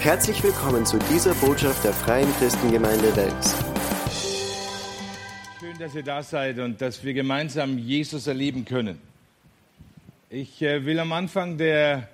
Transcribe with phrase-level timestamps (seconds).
[0.00, 3.54] Herzlich willkommen zu dieser Botschaft der Freien Christengemeinde Wels.
[5.60, 8.98] Schön, dass ihr da seid und dass wir gemeinsam Jesus erleben können.
[10.30, 12.08] Ich äh, will am Anfang der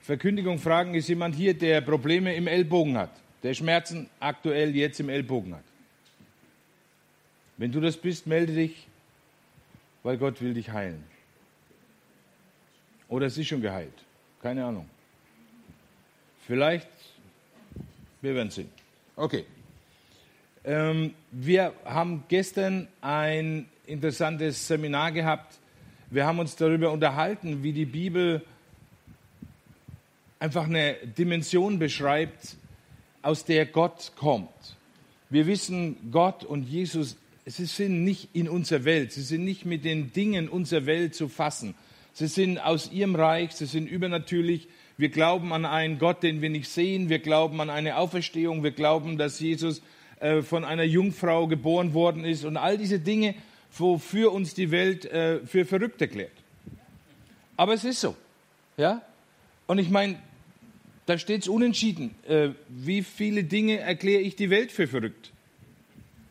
[0.00, 3.12] Verkündigung fragen, ist jemand hier, der Probleme im Ellbogen hat,
[3.44, 5.64] der Schmerzen aktuell jetzt im Ellbogen hat?
[7.56, 8.88] Wenn du das bist, melde dich,
[10.02, 11.04] weil Gott will dich heilen.
[13.08, 13.94] Oder es ist schon geheilt.
[14.42, 14.90] Keine Ahnung.
[16.48, 16.88] Vielleicht
[18.20, 18.70] wir werden sehen.
[19.16, 19.44] Okay.
[20.64, 25.58] Ähm, wir haben gestern ein interessantes Seminar gehabt.
[26.10, 28.44] Wir haben uns darüber unterhalten, wie die Bibel
[30.38, 32.56] einfach eine Dimension beschreibt,
[33.22, 34.76] aus der Gott kommt.
[35.30, 39.84] Wir wissen, Gott und Jesus, sie sind nicht in unserer Welt, sie sind nicht mit
[39.84, 41.74] den Dingen unserer Welt zu fassen.
[42.12, 46.50] Sie sind aus ihrem Reich, sie sind übernatürlich, wir glauben an einen Gott, den wir
[46.50, 47.08] nicht sehen.
[47.08, 48.64] Wir glauben an eine Auferstehung.
[48.64, 49.80] Wir glauben, dass Jesus
[50.18, 53.36] äh, von einer Jungfrau geboren worden ist und all diese Dinge,
[53.76, 56.32] wofür uns die Welt äh, für verrückt erklärt.
[57.56, 58.16] Aber es ist so.
[58.76, 59.02] Ja?
[59.68, 60.16] Und ich meine,
[61.06, 62.16] da steht es unentschieden.
[62.26, 65.30] Äh, wie viele Dinge erkläre ich die Welt für verrückt?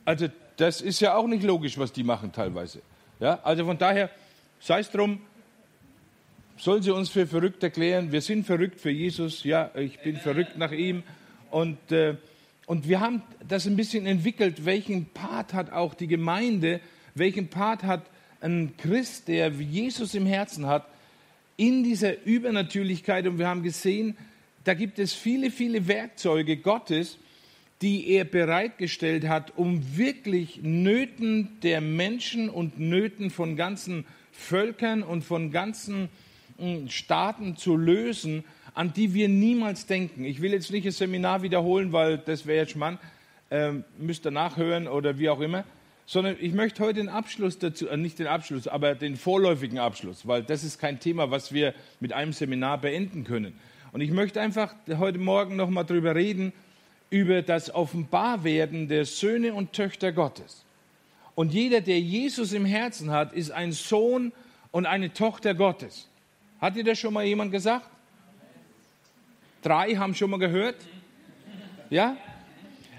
[0.04, 2.82] Also, das ist ja auch nicht logisch, was die machen teilweise.
[3.22, 3.40] Ja?
[3.44, 4.10] Also von daher,
[4.60, 5.22] sei es drum,
[6.60, 8.12] Sollen sie uns für verrückt erklären?
[8.12, 9.44] Wir sind verrückt für Jesus.
[9.44, 11.04] Ja, ich bin verrückt nach ihm.
[11.52, 12.16] Und, äh,
[12.66, 14.66] und wir haben das ein bisschen entwickelt.
[14.66, 16.82] Welchen Part hat auch die Gemeinde?
[17.14, 18.10] Welchen Part hat
[18.42, 20.88] ein Christ, der Jesus im Herzen hat,
[21.58, 23.28] in dieser Übernatürlichkeit?
[23.28, 24.18] Und wir haben gesehen,
[24.64, 27.20] da gibt es viele, viele Werkzeuge Gottes,
[27.84, 35.24] die er bereitgestellt hat, um wirklich Nöten der Menschen und Nöten von ganzen Völkern und
[35.24, 36.10] von ganzen
[36.90, 40.24] Staaten zu lösen, an die wir niemals denken.
[40.24, 43.00] Ich will jetzt nicht ein Seminar wiederholen, weil das wäre jetzt Schmarrn,
[43.50, 45.64] ähm, müsst ihr nachhören oder wie auch immer,
[46.06, 50.28] sondern ich möchte heute den Abschluss dazu, äh, nicht den Abschluss, aber den vorläufigen Abschluss,
[50.28, 53.54] weil das ist kein Thema, was wir mit einem Seminar beenden können.
[53.92, 56.54] Und ich möchte einfach heute Morgen nochmal drüber reden,
[57.10, 60.66] über das Offenbarwerden der Söhne und Töchter Gottes.
[61.36, 64.34] Und jeder, der Jesus im Herzen hat, ist ein Sohn
[64.72, 66.10] und eine Tochter Gottes.
[66.60, 67.86] Hat dir das schon mal jemand gesagt?
[69.62, 70.76] Drei haben schon mal gehört?
[71.90, 72.18] Ja?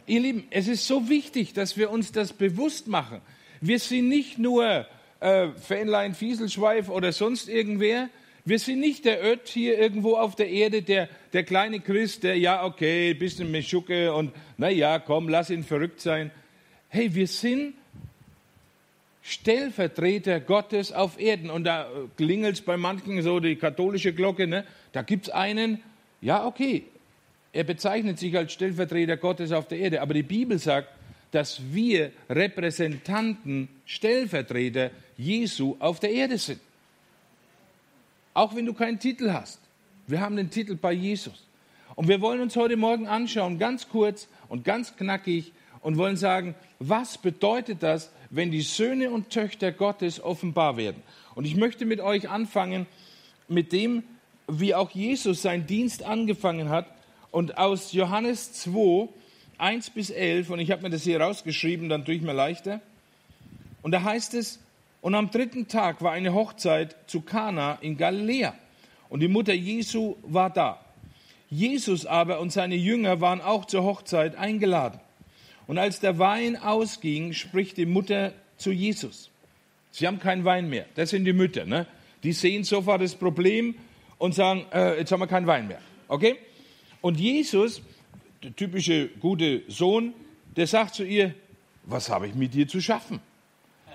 [0.06, 3.20] Ihr Lieben, es ist so wichtig, dass wir uns das bewusst machen.
[3.60, 4.86] Wir sind nicht nur
[5.20, 8.08] äh, Fähnlein, Fieselschweif oder sonst irgendwer.
[8.44, 12.38] Wir sind nicht der Ött hier irgendwo auf der Erde, der, der kleine Christ, der,
[12.38, 16.30] ja, okay, bisschen Meschucke und, na ja, komm, lass ihn verrückt sein.
[16.88, 17.74] Hey, wir sind
[19.28, 21.50] Stellvertreter Gottes auf Erden.
[21.50, 24.46] Und da klingelt es bei manchen so die katholische Glocke.
[24.46, 24.64] Ne?
[24.92, 25.82] Da gibt es einen,
[26.22, 26.84] ja, okay,
[27.52, 30.00] er bezeichnet sich als Stellvertreter Gottes auf der Erde.
[30.00, 30.88] Aber die Bibel sagt,
[31.30, 36.60] dass wir Repräsentanten, Stellvertreter Jesu auf der Erde sind.
[38.32, 39.60] Auch wenn du keinen Titel hast.
[40.06, 41.44] Wir haben den Titel bei Jesus.
[41.96, 46.54] Und wir wollen uns heute Morgen anschauen, ganz kurz und ganz knackig, und wollen sagen,
[46.78, 51.02] was bedeutet das, wenn die Söhne und Töchter Gottes offenbar werden.
[51.34, 52.86] Und ich möchte mit euch anfangen
[53.48, 54.02] mit dem,
[54.48, 56.86] wie auch Jesus seinen Dienst angefangen hat.
[57.30, 59.08] Und aus Johannes 2,
[59.58, 62.80] 1 bis 11, und ich habe mir das hier rausgeschrieben, dann tue ich mir leichter.
[63.82, 64.60] Und da heißt es,
[65.00, 68.54] und am dritten Tag war eine Hochzeit zu Kana in Galiläa.
[69.08, 70.80] Und die Mutter Jesu war da.
[71.50, 75.00] Jesus aber und seine Jünger waren auch zur Hochzeit eingeladen.
[75.68, 79.30] Und als der Wein ausging, spricht die Mutter zu Jesus.
[79.92, 80.86] Sie haben keinen Wein mehr.
[80.96, 81.66] Das sind die Mütter.
[81.66, 81.86] Ne?
[82.22, 83.74] Die sehen sofort das Problem
[84.16, 85.80] und sagen, äh, jetzt haben wir keinen Wein mehr.
[86.08, 86.36] Okay?
[87.02, 87.82] Und Jesus,
[88.42, 90.14] der typische gute Sohn,
[90.56, 91.34] der sagt zu ihr,
[91.84, 93.20] was habe ich mit dir zu schaffen?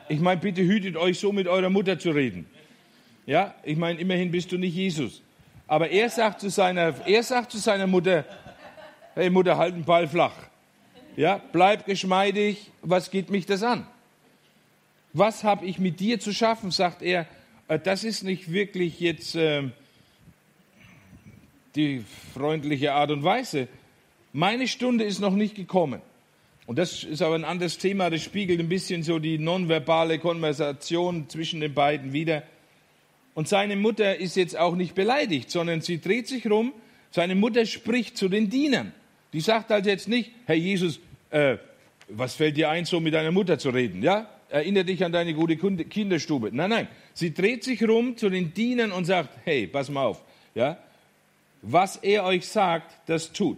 [0.09, 2.45] Ich meine, bitte hütet euch so mit eurer Mutter zu reden.
[3.25, 5.23] Ja, ich meine, immerhin bist du nicht Jesus.
[5.65, 8.25] Aber er sagt zu seiner, er sagt zu seiner Mutter,
[9.15, 10.35] hey Mutter, halt den Ball flach.
[11.15, 13.85] Ja, bleib geschmeidig, was geht mich das an?
[15.13, 17.27] Was habe ich mit dir zu schaffen, sagt er.
[17.67, 19.69] Äh, das ist nicht wirklich jetzt äh,
[21.75, 23.67] die freundliche Art und Weise.
[24.31, 26.01] Meine Stunde ist noch nicht gekommen.
[26.65, 31.29] Und das ist aber ein anderes Thema, das spiegelt ein bisschen so die nonverbale Konversation
[31.29, 32.41] zwischen den beiden wieder.
[33.35, 36.73] Und seine Mutter ist jetzt auch nicht beleidigt, sondern sie dreht sich rum.
[37.11, 38.93] Seine Mutter spricht zu den Dienern.
[39.33, 40.99] Die sagt also jetzt nicht, Herr Jesus,
[41.31, 41.57] äh,
[42.07, 44.03] was fällt dir ein, so mit deiner Mutter zu reden?
[44.03, 44.29] Ja?
[44.49, 46.49] Erinnere dich an deine gute Kinderstube.
[46.53, 46.87] Nein, nein.
[47.13, 50.21] Sie dreht sich rum zu den Dienern und sagt, hey, pass mal auf.
[50.53, 50.77] Ja?
[51.63, 53.57] Was er euch sagt, das tut.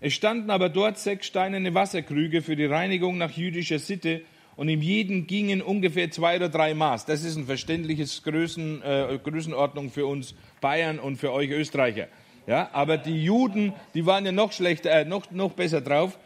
[0.00, 4.22] Es standen aber dort sechs steinerne Wasserkrüge für die Reinigung nach jüdischer Sitte
[4.56, 7.06] und in jedem gingen ungefähr zwei oder drei Maß.
[7.06, 12.08] Das ist ein verständliches Größen, äh, Größenordnung für uns Bayern und für euch Österreicher.
[12.46, 16.18] Ja, aber die Juden, die waren ja noch schlechter, äh, noch, noch besser drauf.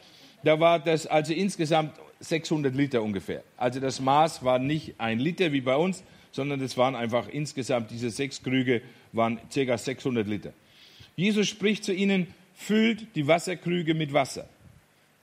[0.44, 3.42] Da war das also insgesamt 600 Liter ungefähr.
[3.56, 6.02] Also das Maß war nicht ein Liter wie bei uns,
[6.32, 8.82] sondern es waren einfach insgesamt diese sechs Krüge
[9.12, 9.76] waren ca.
[9.76, 10.52] 600 Liter.
[11.16, 14.48] Jesus spricht zu ihnen, füllt die Wasserkrüge mit Wasser.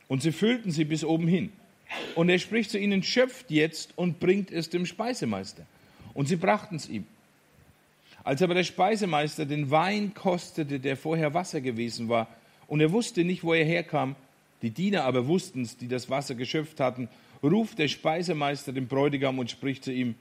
[0.07, 1.51] Und sie füllten sie bis oben hin.
[2.15, 5.65] Und er spricht zu ihnen, schöpft jetzt und bringt es dem Speisemeister.
[6.13, 7.05] Und sie brachten es ihm.
[8.27, 12.27] Als aber der Speisemeister den Wein kostete, der vorher Wasser gewesen war,
[12.67, 14.17] und er wusste nicht, wo er herkam,
[14.61, 17.07] die Diener aber wussten es, die das Wasser geschöpft hatten,
[17.41, 20.15] ruft der Speisemeister den Bräutigam und spricht zu ihm,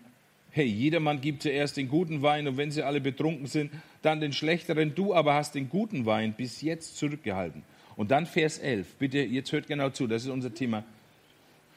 [0.51, 3.73] hey, jedermann gibt zuerst den guten Wein und wenn sie alle betrunken sind,
[4.03, 7.65] dann den schlechteren, du aber hast den guten Wein bis jetzt zurückgehalten.
[7.97, 10.85] Und dann Vers 11, bitte, jetzt hört genau zu, das ist unser Thema.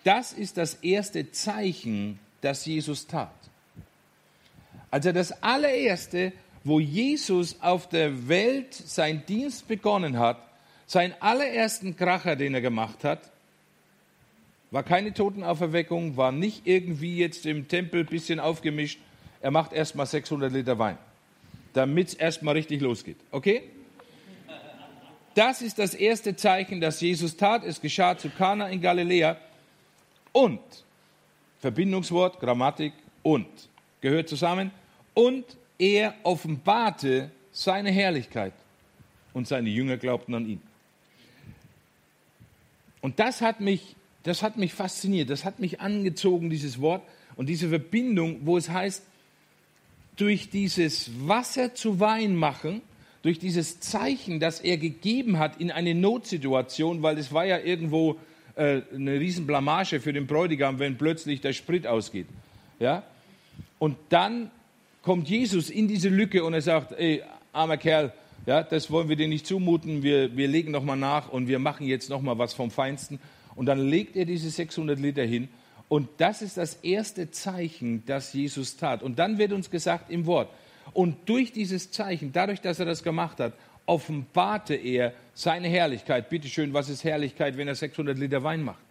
[0.03, 3.33] Das ist das erste Zeichen, das Jesus tat.
[4.91, 6.33] Also das allererste,
[6.63, 10.37] wo Jesus auf der Welt seinen Dienst begonnen hat,
[10.87, 13.31] seinen allerersten Kracher, den er gemacht hat,
[14.71, 18.99] war keine Totenauferweckung, war nicht irgendwie jetzt im Tempel ein bisschen aufgemischt.
[19.41, 20.97] Er macht erstmal 600 Liter Wein,
[21.73, 23.17] damit es erstmal richtig losgeht.
[23.31, 23.63] Okay?
[25.33, 27.63] Das ist das erste Zeichen, das Jesus tat.
[27.63, 29.37] Es geschah zu Kana in Galiläa.
[30.31, 30.59] Und,
[31.59, 32.93] Verbindungswort, Grammatik,
[33.23, 33.47] und,
[34.01, 34.71] gehört zusammen.
[35.19, 35.45] Und
[35.77, 38.53] er offenbarte seine Herrlichkeit.
[39.33, 40.61] Und seine Jünger glaubten an ihn.
[43.01, 47.03] Und das hat mich das hat mich fasziniert, das hat mich angezogen, dieses Wort
[47.35, 49.03] und diese Verbindung, wo es heißt,
[50.17, 52.81] durch dieses Wasser zu Wein machen,
[53.21, 58.17] durch dieses Zeichen, das er gegeben hat in eine Notsituation, weil es war ja irgendwo
[58.55, 62.27] äh, eine Riesenblamage für den Bräutigam, wenn plötzlich der Sprit ausgeht.
[62.79, 63.03] Ja?
[63.77, 64.51] Und dann
[65.09, 68.13] kommt Jesus in diese Lücke und er sagt, ey, armer Kerl,
[68.45, 71.87] ja, das wollen wir dir nicht zumuten, wir, wir legen nochmal nach und wir machen
[71.87, 73.19] jetzt nochmal was vom Feinsten.
[73.55, 75.49] Und dann legt er diese 600 Liter hin.
[75.87, 79.01] Und das ist das erste Zeichen, das Jesus tat.
[79.01, 80.51] Und dann wird uns gesagt im Wort,
[80.93, 83.53] und durch dieses Zeichen, dadurch, dass er das gemacht hat,
[83.87, 86.29] offenbarte er seine Herrlichkeit.
[86.29, 88.83] Bitte schön, was ist Herrlichkeit, wenn er 600 Liter Wein macht?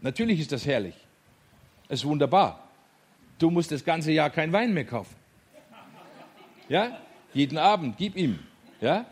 [0.00, 0.96] Natürlich ist das herrlich.
[1.88, 2.69] Es ist wunderbar.
[3.40, 5.16] Du musst das ganze Jahr kein Wein mehr kaufen.
[6.68, 7.00] Ja?
[7.32, 8.38] Jeden Abend, gib ihm.
[8.80, 9.06] Ja?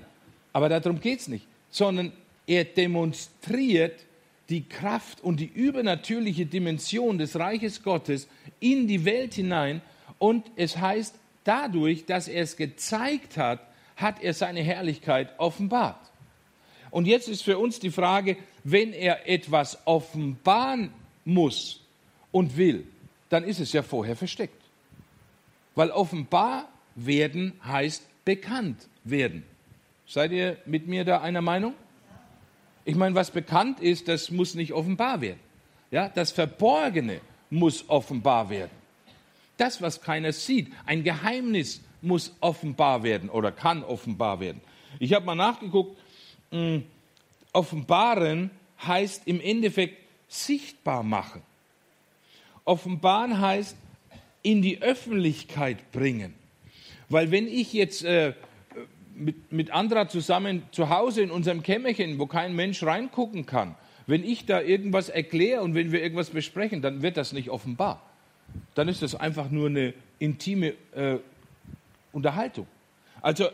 [0.53, 1.47] Aber darum geht es nicht.
[1.71, 2.13] Sondern
[2.47, 4.05] er demonstriert
[4.51, 8.29] die Kraft und die übernatürliche Dimension des Reiches Gottes
[8.61, 9.81] in die Welt hinein.
[10.19, 11.15] Und es heißt,
[11.45, 13.61] dadurch, dass er es gezeigt hat,
[13.97, 16.01] hat er seine Herrlichkeit offenbart.
[16.91, 20.93] Und jetzt ist für uns die Frage, wenn er etwas offenbaren
[21.25, 21.81] muss
[22.31, 22.87] und will,
[23.29, 24.63] dann ist es ja vorher versteckt.
[25.75, 29.45] Weil offenbar werden heißt bekannt werden.
[30.07, 31.75] Seid ihr mit mir da einer Meinung?
[32.85, 35.41] Ich meine, was bekannt ist, das muss nicht offenbar werden.
[35.91, 37.21] Ja, das Verborgene
[37.51, 38.71] muss offenbar werden.
[39.57, 44.61] Das, was keiner sieht, ein Geheimnis muss offenbar werden oder kann offenbar werden.
[44.99, 45.99] Ich habe mal nachgeguckt,
[46.51, 46.85] mh, hm,
[47.53, 48.51] offenbaren
[48.87, 49.99] heißt im Endeffekt
[50.29, 51.43] sichtbar machen.
[52.69, 53.77] Offenbaren heißt
[54.43, 56.35] in die Öffentlichkeit bringen.
[57.09, 58.35] Weil wenn ich jetzt äh,
[59.15, 63.75] mit, mit Andra zusammen zu Hause in unserem Kämmerchen, wo kein Mensch reingucken kann,
[64.07, 68.03] wenn ich da irgendwas erkläre und wenn wir irgendwas besprechen, dann wird das nicht offenbar.
[68.75, 71.19] Dann ist das einfach nur eine intime äh,
[72.13, 72.67] Unterhaltung.
[73.21, 73.49] Also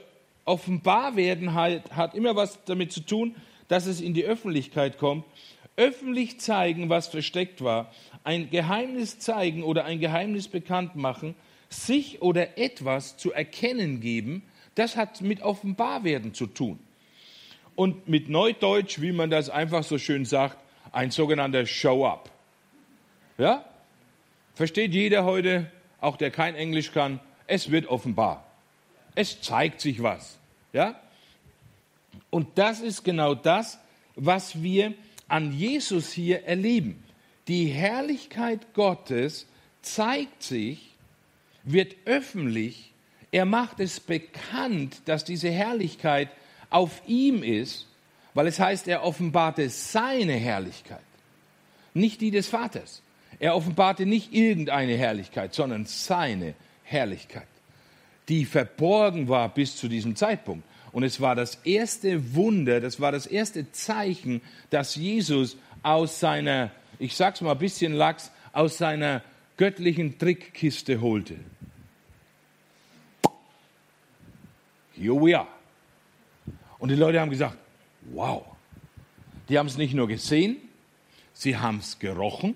[0.44, 3.34] offenbar werden halt, hat immer was damit zu tun,
[3.68, 5.24] dass es in die Öffentlichkeit kommt.
[5.76, 11.34] Öffentlich zeigen, was versteckt war, ein Geheimnis zeigen oder ein Geheimnis bekannt machen,
[11.68, 14.42] sich oder etwas zu erkennen geben,
[14.74, 16.78] das hat mit Offenbarwerden zu tun.
[17.74, 20.58] Und mit Neudeutsch, wie man das einfach so schön sagt,
[20.92, 22.30] ein sogenannter Show-up.
[23.36, 23.64] Ja?
[24.54, 28.46] Versteht jeder heute, auch der kein Englisch kann, es wird offenbar.
[29.16, 30.38] Es zeigt sich was.
[30.72, 31.00] Ja?
[32.30, 33.78] Und das ist genau das,
[34.14, 34.94] was wir
[35.28, 37.02] an Jesus hier erleben.
[37.48, 39.46] Die Herrlichkeit Gottes
[39.82, 40.94] zeigt sich,
[41.64, 42.94] wird öffentlich
[43.34, 46.28] er macht es bekannt, dass diese Herrlichkeit
[46.70, 47.88] auf ihm ist,
[48.32, 51.02] weil es heißt, er offenbarte seine Herrlichkeit,
[51.94, 53.02] nicht die des Vaters.
[53.40, 56.54] Er offenbarte nicht irgendeine Herrlichkeit, sondern seine
[56.84, 57.48] Herrlichkeit,
[58.28, 60.64] die verborgen war bis zu diesem Zeitpunkt.
[60.94, 66.70] Und es war das erste Wunder, das war das erste Zeichen, dass Jesus aus seiner,
[67.00, 69.20] ich sag's mal ein bisschen lax, aus seiner
[69.56, 71.34] göttlichen Trickkiste holte.
[74.92, 75.48] Here we are.
[76.78, 77.56] Und die Leute haben gesagt,
[78.12, 78.44] wow.
[79.48, 80.58] Die haben es nicht nur gesehen,
[81.32, 82.54] sie haben es gerochen,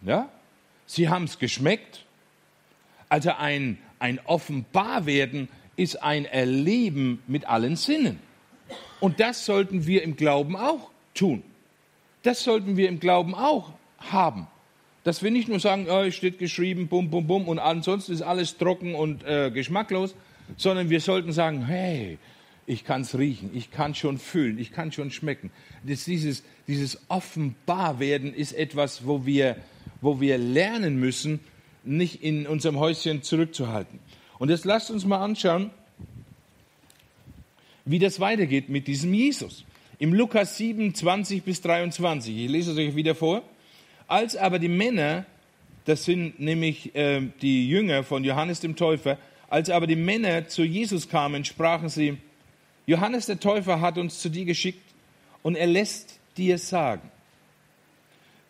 [0.00, 0.30] ja,
[0.86, 2.06] sie haben es geschmeckt.
[3.10, 8.18] Also ein, ein Offenbarwerden ist ein Erleben mit allen Sinnen.
[9.00, 11.42] Und das sollten wir im Glauben auch tun.
[12.22, 14.48] Das sollten wir im Glauben auch haben.
[15.04, 18.58] Dass wir nicht nur sagen, oh, steht geschrieben, bum, bum, bum, und ansonsten ist alles
[18.58, 20.14] trocken und äh, geschmacklos,
[20.56, 22.18] sondern wir sollten sagen, hey,
[22.66, 25.50] ich kann es riechen, ich kann schon fühlen, ich kann schon schmecken.
[25.84, 29.56] Das, dieses, dieses Offenbarwerden ist etwas, wo wir,
[30.00, 31.40] wo wir lernen müssen,
[31.84, 34.00] nicht in unserem Häuschen zurückzuhalten.
[34.38, 35.70] Und jetzt lasst uns mal anschauen,
[37.84, 39.64] wie das weitergeht mit diesem Jesus.
[39.98, 43.42] Im Lukas 7, 20 bis 23, ich lese es euch wieder vor.
[44.06, 45.26] Als aber die Männer,
[45.86, 49.18] das sind nämlich äh, die Jünger von Johannes dem Täufer,
[49.48, 52.18] als aber die Männer zu Jesus kamen, sprachen sie,
[52.86, 54.84] Johannes der Täufer hat uns zu dir geschickt
[55.42, 57.10] und er lässt dir sagen,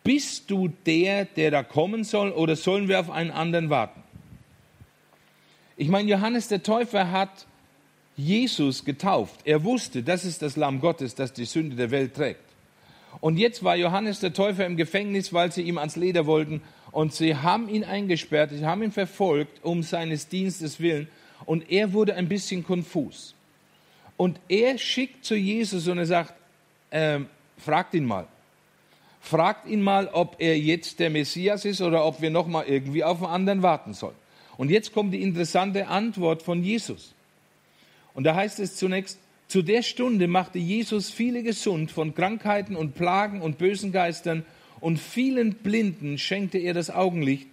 [0.03, 4.01] bist du der, der da kommen soll oder sollen wir auf einen anderen warten?
[5.79, 7.47] Ich meine, Johannes der Täufer hat
[8.17, 9.39] Jesus getauft.
[9.45, 12.43] Er wusste, das ist das Lamm Gottes, das die Sünde der Welt trägt.
[13.21, 16.61] Und jetzt war Johannes der Täufer im Gefängnis, weil sie ihm ans Leder wollten.
[16.91, 21.07] Und sie haben ihn eingesperrt, sie haben ihn verfolgt um seines Dienstes willen.
[21.45, 23.33] Und er wurde ein bisschen konfus.
[24.17, 26.33] Und er schickt zu Jesus und er sagt,
[26.89, 27.19] äh,
[27.57, 28.27] fragt ihn mal.
[29.21, 33.05] Fragt ihn mal, ob er jetzt der Messias ist oder ob wir noch mal irgendwie
[33.05, 34.15] auf einen anderen warten sollen.
[34.59, 37.15] Und jetzt kommt die interessante Antwort von Jesus.
[38.13, 42.93] Und da heißt es zunächst, zu der Stunde machte Jesus viele gesund von Krankheiten und
[42.93, 44.45] Plagen und bösen Geistern
[44.81, 47.47] und vielen Blinden schenkte er das Augenlicht.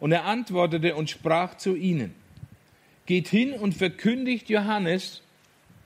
[0.00, 2.14] Und er antwortete und sprach zu ihnen,
[3.06, 5.22] geht hin und verkündigt Johannes,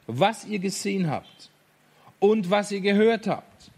[0.09, 1.51] was ihr gesehen habt
[2.19, 3.71] und was ihr gehört habt.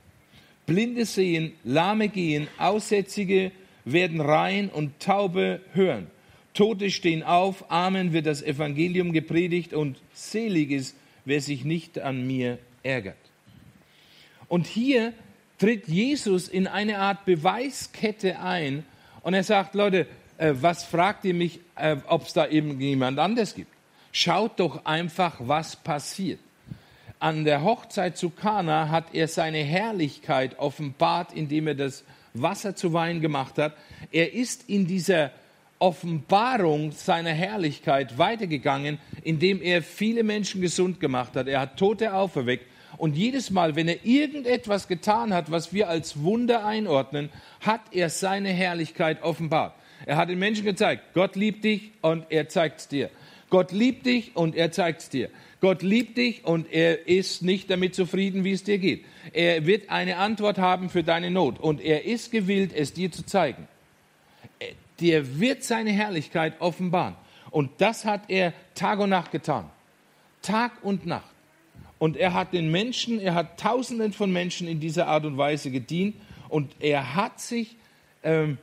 [0.64, 3.52] Blinde sehen, Lahme gehen, Aussätzige
[3.84, 6.06] werden rein und Taube hören.
[6.56, 10.96] Tote stehen auf, Amen wird das Evangelium gepredigt und selig ist,
[11.26, 13.18] wer sich nicht an mir ärgert.
[14.48, 15.12] Und hier
[15.58, 18.86] tritt Jesus in eine Art Beweiskette ein
[19.20, 20.06] und er sagt, Leute,
[20.38, 23.70] äh, was fragt ihr mich, äh, ob es da eben jemand anders gibt?
[24.10, 26.40] Schaut doch einfach, was passiert.
[27.18, 32.94] An der Hochzeit zu Kana hat er seine Herrlichkeit offenbart, indem er das Wasser zu
[32.94, 33.76] Wein gemacht hat.
[34.10, 35.32] Er ist in dieser
[35.78, 41.48] Offenbarung seiner Herrlichkeit weitergegangen, indem er viele Menschen gesund gemacht hat.
[41.48, 42.66] Er hat Tote auferweckt.
[42.98, 47.28] Und jedes Mal, wenn er irgendetwas getan hat, was wir als Wunder einordnen,
[47.60, 49.74] hat er seine Herrlichkeit offenbart.
[50.06, 53.10] Er hat den Menschen gezeigt, Gott liebt dich und er zeigt es dir.
[53.48, 55.30] Gott liebt dich und er zeigt es dir.
[55.60, 59.04] Gott liebt dich und er ist nicht damit zufrieden, wie es dir geht.
[59.32, 63.24] Er wird eine Antwort haben für deine Not und er ist gewillt, es dir zu
[63.24, 63.68] zeigen.
[65.00, 67.16] Der wird seine Herrlichkeit offenbaren.
[67.50, 69.70] Und das hat er Tag und Nacht getan.
[70.42, 71.30] Tag und Nacht.
[71.98, 75.70] Und er hat den Menschen, er hat Tausenden von Menschen in dieser Art und Weise
[75.70, 76.14] gedient
[76.48, 77.76] und er hat sich
[78.22, 78.58] ähm,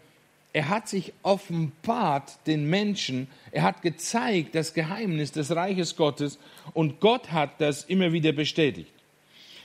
[0.53, 6.37] er hat sich offenbart den Menschen, er hat gezeigt das Geheimnis des Reiches Gottes
[6.75, 8.91] und Gott hat das immer wieder bestätigt.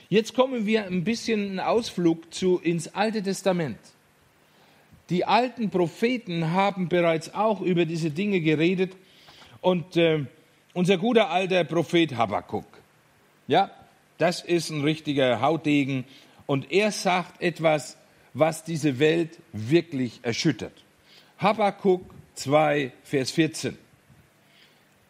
[0.09, 3.77] Jetzt kommen wir ein bisschen einen Ausflug zu, ins Alte Testament.
[5.09, 8.95] Die alten Propheten haben bereits auch über diese Dinge geredet
[9.61, 10.25] und äh,
[10.73, 12.65] unser guter alter Prophet Habakkuk,
[13.47, 13.71] ja,
[14.19, 16.05] das ist ein richtiger Hautdegen
[16.45, 17.97] und er sagt etwas,
[18.33, 20.83] was diese Welt wirklich erschüttert.
[21.39, 22.03] Habakkuk
[22.35, 23.77] 2, Vers 14.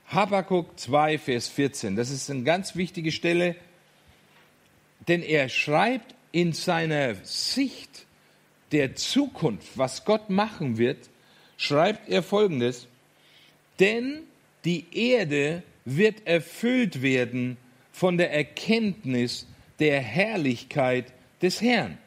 [0.08, 1.96] Habakkuk 2, Vers 14.
[1.96, 3.56] Das ist eine ganz wichtige Stelle,
[5.08, 7.89] denn er schreibt in seiner Sicht
[8.72, 11.10] der Zukunft, was Gott machen wird,
[11.58, 12.88] schreibt er Folgendes,
[13.80, 14.22] denn
[14.66, 17.58] die Erde wird erfüllt werden
[17.92, 19.48] von der Erkenntnis
[19.80, 21.98] der Herrlichkeit des Herrn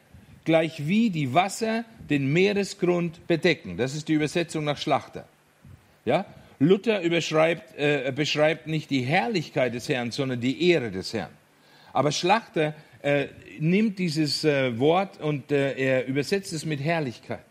[0.45, 3.77] gleich wie die Wasser den Meeresgrund bedecken.
[3.77, 5.27] Das ist die Übersetzung nach Schlachter.
[6.05, 6.25] Ja?
[6.59, 11.31] Luther äh, beschreibt nicht die Herrlichkeit des Herrn, sondern die Ehre des Herrn.
[11.91, 13.27] Aber Schlachter äh,
[13.59, 17.43] nimmt dieses äh, Wort und äh, er übersetzt es mit Herrlichkeit.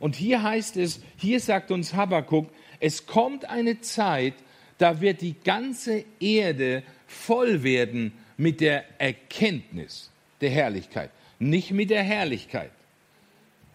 [0.00, 2.48] Und hier heißt es, hier sagt uns Habakkuk,
[2.80, 4.34] es kommt eine Zeit,
[4.78, 10.10] da wird die ganze Erde voll werden mit der Erkenntnis
[10.40, 12.72] der Herrlichkeit, nicht mit der Herrlichkeit.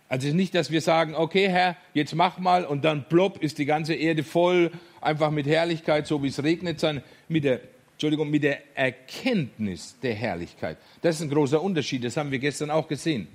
[0.09, 3.65] Also nicht, dass wir sagen, okay Herr, jetzt mach mal und dann plopp ist die
[3.65, 7.61] ganze Erde voll, einfach mit Herrlichkeit, so wie es regnet, sondern mit der,
[7.97, 10.77] Entschuldigung, mit der Erkenntnis der Herrlichkeit.
[11.01, 13.27] Das ist ein großer Unterschied, das haben wir gestern auch gesehen.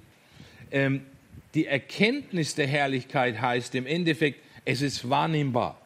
[0.71, 1.02] Ähm,
[1.52, 5.81] die Erkenntnis der Herrlichkeit heißt im Endeffekt, es ist wahrnehmbar.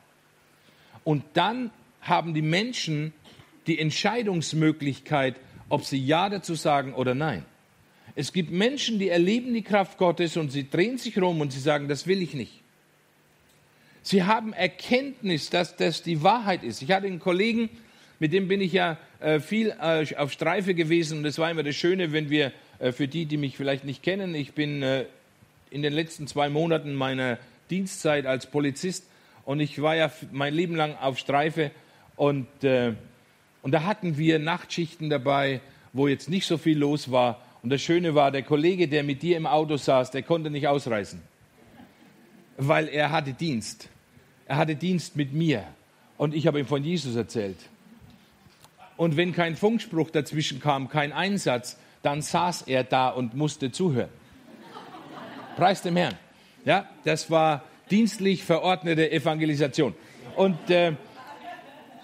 [1.05, 1.71] Und dann
[2.03, 3.15] haben die Menschen
[3.67, 5.37] die Entscheidungsmöglichkeit,
[5.71, 7.47] ob sie Ja dazu sagen oder Nein.
[8.15, 11.61] Es gibt Menschen, die erleben die Kraft Gottes und sie drehen sich rum und sie
[11.61, 12.61] sagen, das will ich nicht.
[14.03, 16.83] Sie haben Erkenntnis, dass das die Wahrheit ist.
[16.83, 17.71] Ich hatte einen Kollegen,
[18.19, 21.19] mit dem bin ich ja äh, viel äh, auf Streife gewesen.
[21.19, 24.03] Und das war immer das Schöne, wenn wir, äh, für die, die mich vielleicht nicht
[24.03, 24.83] kennen, ich bin
[25.71, 27.39] in den letzten zwei Monaten meiner
[27.71, 29.05] Dienstzeit als Polizist.
[29.45, 31.71] Und ich war ja mein Leben lang auf Streife.
[32.17, 35.61] Und, und da hatten wir Nachtschichten dabei,
[35.93, 37.43] wo jetzt nicht so viel los war.
[37.63, 40.69] Und das Schöne war, der Kollege, der mit dir im Auto saß, der konnte nicht
[40.69, 41.21] ausreißen,
[42.57, 43.89] weil er hatte Dienst.
[44.47, 45.65] Er hatte Dienst mit mir.
[46.17, 47.59] Und ich habe ihm von Jesus erzählt.
[48.97, 54.11] Und wenn kein Funkspruch dazwischen kam, kein Einsatz, dann saß er da und musste zuhören.
[55.57, 56.15] Preis dem Herrn.
[56.65, 59.95] Ja, das war dienstlich verordnete Evangelisation.
[60.35, 60.93] Und äh,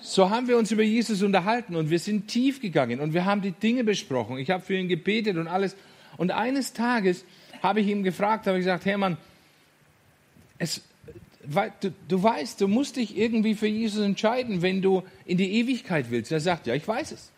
[0.01, 3.41] so haben wir uns über Jesus unterhalten und wir sind tief gegangen und wir haben
[3.41, 4.39] die Dinge besprochen.
[4.39, 5.77] Ich habe für ihn gebetet und alles.
[6.17, 7.25] Und eines Tages
[7.63, 9.17] habe ich ihm gefragt, habe ich gesagt, Hermann,
[10.59, 10.83] es,
[11.81, 16.11] du, du weißt, du musst dich irgendwie für Jesus entscheiden, wenn du in die Ewigkeit
[16.11, 16.33] willst.
[16.33, 17.31] Er sagt, ja, ich weiß es.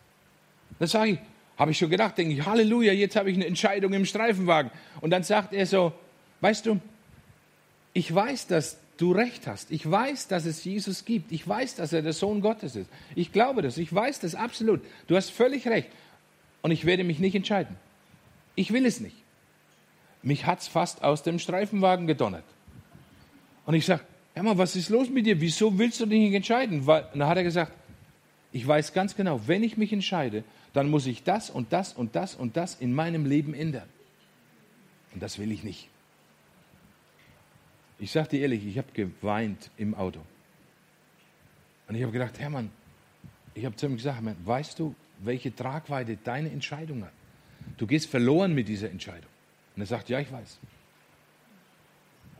[0.79, 1.19] Das sage ich,
[1.57, 4.71] habe ich schon gedacht, denke ich, Halleluja, jetzt habe ich eine Entscheidung im Streifenwagen.
[5.01, 5.93] Und dann sagt er so,
[6.41, 6.79] weißt du,
[7.93, 9.71] ich weiß, dass du recht hast.
[9.71, 11.31] Ich weiß, dass es Jesus gibt.
[11.31, 12.89] Ich weiß, dass er der Sohn Gottes ist.
[13.15, 13.77] Ich glaube das.
[13.77, 14.81] Ich weiß das absolut.
[15.07, 15.89] Du hast völlig recht.
[16.61, 17.75] Und ich werde mich nicht entscheiden.
[18.55, 19.15] Ich will es nicht.
[20.23, 22.43] Mich hat es fast aus dem Streifenwagen gedonnert.
[23.65, 25.39] Und ich sage, hör mal, was ist los mit dir?
[25.39, 26.85] Wieso willst du dich nicht entscheiden?
[26.85, 27.71] Weil, und dann hat er gesagt,
[28.51, 32.15] ich weiß ganz genau, wenn ich mich entscheide, dann muss ich das und das und
[32.15, 33.89] das und das in meinem Leben ändern.
[35.13, 35.89] Und das will ich nicht.
[37.97, 40.19] Ich sage dir ehrlich, ich habe geweint im Auto.
[41.87, 42.69] Und ich habe gedacht, Hermann,
[43.53, 47.13] ich habe zu ihm gesagt, weißt du, welche Tragweite deine Entscheidung hat?
[47.77, 49.29] Du gehst verloren mit dieser Entscheidung.
[49.75, 50.59] Und er sagt, ja, ich weiß.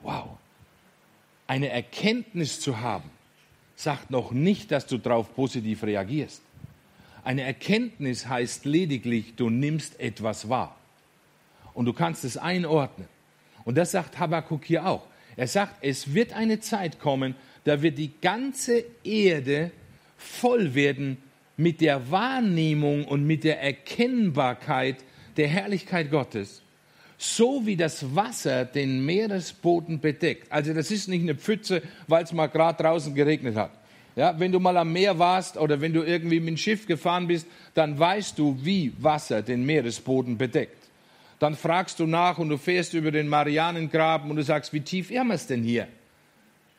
[0.01, 0.37] Wow.
[1.47, 3.09] Eine Erkenntnis zu haben,
[3.75, 6.41] sagt noch nicht, dass du darauf positiv reagierst.
[7.23, 10.75] Eine Erkenntnis heißt lediglich, du nimmst etwas wahr.
[11.73, 13.07] Und du kannst es einordnen.
[13.63, 15.05] Und das sagt Habakkuk hier auch.
[15.35, 19.71] Er sagt, es wird eine Zeit kommen, da wird die ganze Erde
[20.17, 21.17] voll werden
[21.57, 24.97] mit der Wahrnehmung und mit der Erkennbarkeit
[25.37, 26.61] der Herrlichkeit Gottes,
[27.17, 30.51] so wie das Wasser den Meeresboden bedeckt.
[30.51, 33.71] Also das ist nicht eine Pfütze, weil es mal gerade draußen geregnet hat.
[34.15, 37.27] Ja, wenn du mal am Meer warst oder wenn du irgendwie mit dem Schiff gefahren
[37.27, 40.85] bist, dann weißt du, wie Wasser den Meeresboden bedeckt
[41.39, 45.11] dann fragst du nach und du fährst über den Marianengraben und du sagst, wie tief
[45.11, 45.87] ist es denn hier?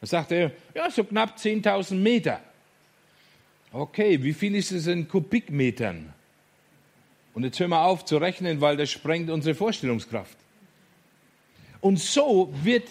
[0.00, 2.40] Dann sagt er, ja, so knapp 10.000 Meter.
[3.72, 6.12] Okay, wie viel ist es in Kubikmetern?
[7.36, 10.38] Und jetzt hören wir auf zu rechnen, weil das sprengt unsere Vorstellungskraft.
[11.82, 12.88] Und so wird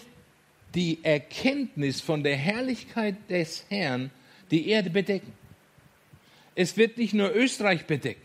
[0.76, 4.12] die Erkenntnis von der Herrlichkeit des Herrn
[4.52, 5.32] die Erde bedecken.
[6.54, 8.22] Es wird nicht nur Österreich bedecken.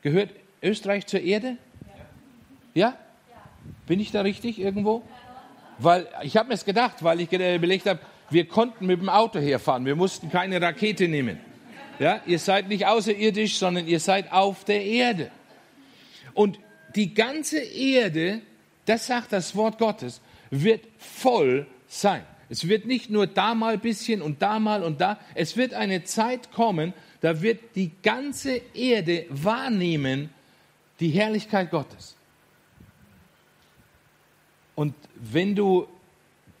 [0.00, 0.30] Gehört
[0.62, 1.58] Österreich zur Erde?
[2.72, 2.96] Ja?
[3.86, 5.02] Bin ich da richtig irgendwo?
[5.76, 9.38] Weil ich habe mir es gedacht, weil ich überlegt habe, wir konnten mit dem Auto
[9.38, 11.38] herfahren, wir mussten keine Rakete nehmen.
[11.98, 15.30] Ja, ihr seid nicht außerirdisch, sondern ihr seid auf der Erde.
[16.32, 16.58] Und
[16.96, 18.40] die ganze Erde,
[18.86, 22.24] das sagt das Wort Gottes, wird voll sein.
[22.48, 25.18] Es wird nicht nur da mal ein bisschen und da mal und da.
[25.34, 30.30] Es wird eine Zeit kommen, da wird die ganze Erde wahrnehmen
[31.00, 32.16] die Herrlichkeit Gottes.
[34.74, 35.86] Und wenn du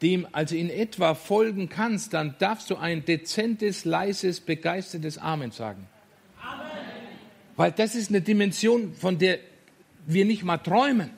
[0.02, 5.86] dem also in etwa folgen kannst, dann darfst du ein dezentes, leises, begeistertes Amen sagen.
[6.42, 6.66] Amen.
[7.56, 9.38] Weil das ist eine Dimension, von der
[10.06, 11.10] wir nicht mal träumen.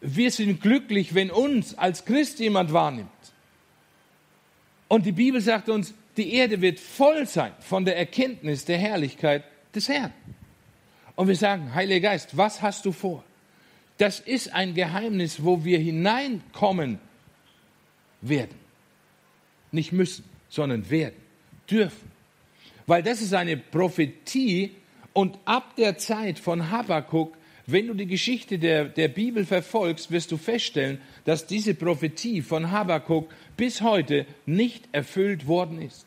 [0.00, 3.08] Wir sind glücklich, wenn uns als Christ jemand wahrnimmt.
[4.88, 9.44] Und die Bibel sagt uns, die Erde wird voll sein von der Erkenntnis der Herrlichkeit
[9.74, 10.12] des Herrn.
[11.14, 13.24] Und wir sagen, Heiliger Geist, was hast du vor?
[13.98, 16.98] Das ist ein Geheimnis, wo wir hineinkommen
[18.20, 18.54] werden.
[19.72, 21.14] Nicht müssen, sondern werden.
[21.70, 22.10] dürfen.
[22.86, 24.72] Weil das ist eine Prophetie
[25.12, 30.32] und ab der Zeit von Habakkuk, wenn du die Geschichte der, der Bibel verfolgst, wirst
[30.32, 36.04] du feststellen, dass diese Prophetie von Habakkuk bis heute nicht erfüllt worden ist.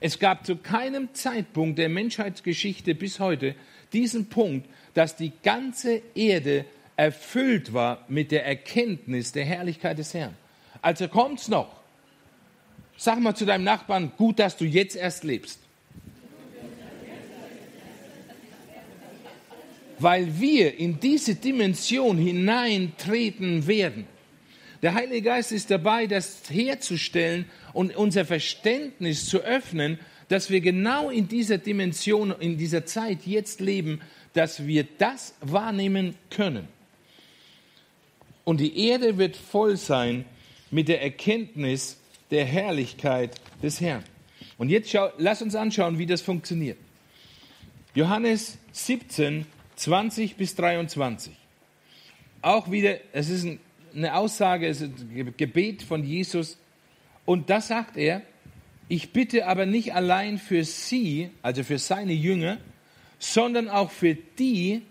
[0.00, 3.54] Es gab zu keinem Zeitpunkt der Menschheitsgeschichte bis heute
[3.92, 6.64] diesen Punkt, dass die ganze Erde
[6.96, 10.36] erfüllt war mit der Erkenntnis der Herrlichkeit des Herrn.
[10.82, 11.80] Also kommt's noch.
[12.96, 15.58] Sag mal zu deinem Nachbarn, gut, dass du jetzt erst lebst.
[19.98, 24.06] Weil wir in diese Dimension hineintreten werden.
[24.82, 31.10] Der Heilige Geist ist dabei, das herzustellen und unser Verständnis zu öffnen, dass wir genau
[31.10, 34.00] in dieser Dimension, in dieser Zeit jetzt leben,
[34.32, 36.68] dass wir das wahrnehmen können.
[38.44, 40.24] Und die Erde wird voll sein
[40.70, 41.98] mit der Erkenntnis
[42.30, 44.04] der Herrlichkeit des Herrn.
[44.58, 46.78] Und jetzt schau, lass uns anschauen, wie das funktioniert.
[47.94, 51.32] Johannes 17, 20 bis 23.
[52.42, 53.60] Auch wieder, es ist ein
[53.94, 56.58] eine Aussage, es ist ein Gebet von Jesus.
[57.24, 58.22] Und da sagt er,
[58.88, 62.58] ich bitte aber nicht allein für sie, also für seine Jünger,
[63.18, 64.82] sondern auch für die,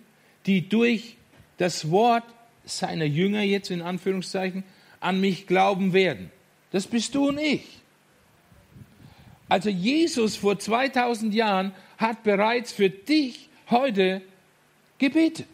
[0.45, 1.17] die durch
[1.57, 2.23] das Wort
[2.63, 4.63] seiner Jünger jetzt in Anführungszeichen
[4.99, 6.31] an mich glauben werden.
[6.71, 7.79] Das bist du und ich.
[9.47, 14.21] Also Jesus vor 2000 Jahren hat bereits für dich heute
[14.99, 15.47] gebetet.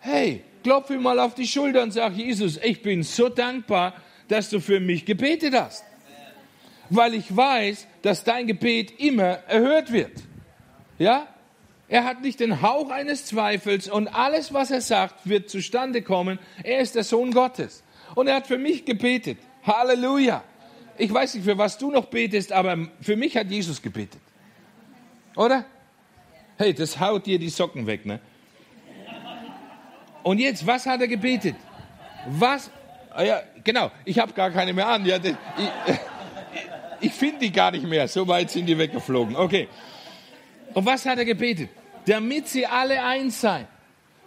[0.00, 3.94] Hey, klopfe ihm mal auf die Schulter und sag, Jesus, ich bin so dankbar,
[4.28, 5.84] dass du für mich gebetet hast.
[6.90, 10.12] Weil ich weiß, dass dein Gebet immer erhört wird.
[10.98, 11.26] Ja?
[11.90, 16.38] Er hat nicht den Hauch eines Zweifels und alles, was er sagt, wird zustande kommen.
[16.62, 17.82] Er ist der Sohn Gottes.
[18.14, 19.38] Und er hat für mich gebetet.
[19.64, 20.44] Halleluja.
[20.96, 24.20] Ich weiß nicht, für was du noch betest, aber für mich hat Jesus gebetet.
[25.34, 25.64] Oder?
[26.58, 28.20] Hey, das haut dir die Socken weg, ne?
[30.22, 31.56] Und jetzt, was hat er gebetet?
[32.28, 32.70] Was?
[33.10, 35.04] Ah ja, genau, ich habe gar keine mehr an.
[35.04, 35.34] Ja, ich
[37.00, 38.06] ich finde die gar nicht mehr.
[38.06, 39.34] So weit sind die weggeflogen.
[39.34, 39.66] Okay.
[40.72, 41.70] Und was hat er gebetet?
[42.06, 43.66] Damit sie alle eins seien.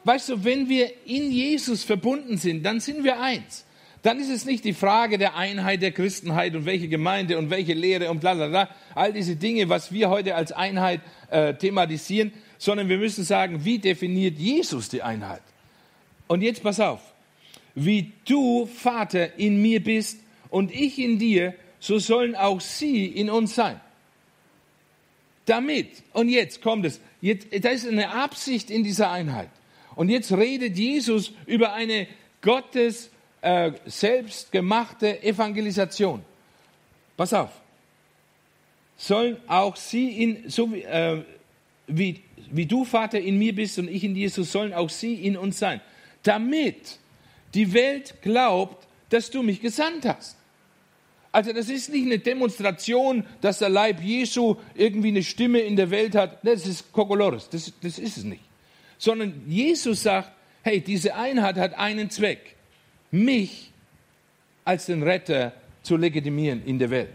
[0.04, 3.66] Weißt du, wenn wir in Jesus verbunden sind, dann sind wir eins.
[4.02, 7.74] Dann ist es nicht die Frage der Einheit der Christenheit und welche Gemeinde und welche
[7.74, 11.00] Lehre und bla bla bla, all diese Dinge, was wir heute als Einheit
[11.32, 15.42] äh, thematisieren, sondern wir müssen sagen, wie definiert Jesus die Einheit?
[16.28, 17.00] Und jetzt pass auf.
[17.76, 23.30] Wie du, Vater, in mir bist und ich in dir, so sollen auch sie in
[23.30, 23.80] uns sein.
[25.46, 29.50] Damit, und jetzt kommt es, jetzt, da ist eine Absicht in dieser Einheit.
[29.96, 32.08] Und jetzt redet Jesus über eine
[32.42, 33.10] Gottes
[33.42, 36.24] äh, selbstgemachte Evangelisation.
[37.18, 37.50] Pass auf.
[38.98, 41.24] Sollen auch sie in, so wie, äh,
[41.88, 45.36] wie, wie du, Vater, in mir bist und ich in so sollen auch sie in
[45.38, 45.82] uns sein
[46.24, 46.98] damit
[47.54, 50.38] die Welt glaubt, dass du mich gesandt hast.
[51.34, 55.92] Also das ist nicht eine Demonstration, dass der Leib Jesu irgendwie eine Stimme in der
[55.92, 56.40] Welt hat.
[56.46, 58.44] Das ist Kokolores, das, das ist es nicht.
[58.98, 62.56] Sondern Jesus sagt, hey, diese Einheit hat einen Zweck,
[63.12, 63.72] mich
[64.64, 67.10] als den Retter zu legitimieren in der Welt.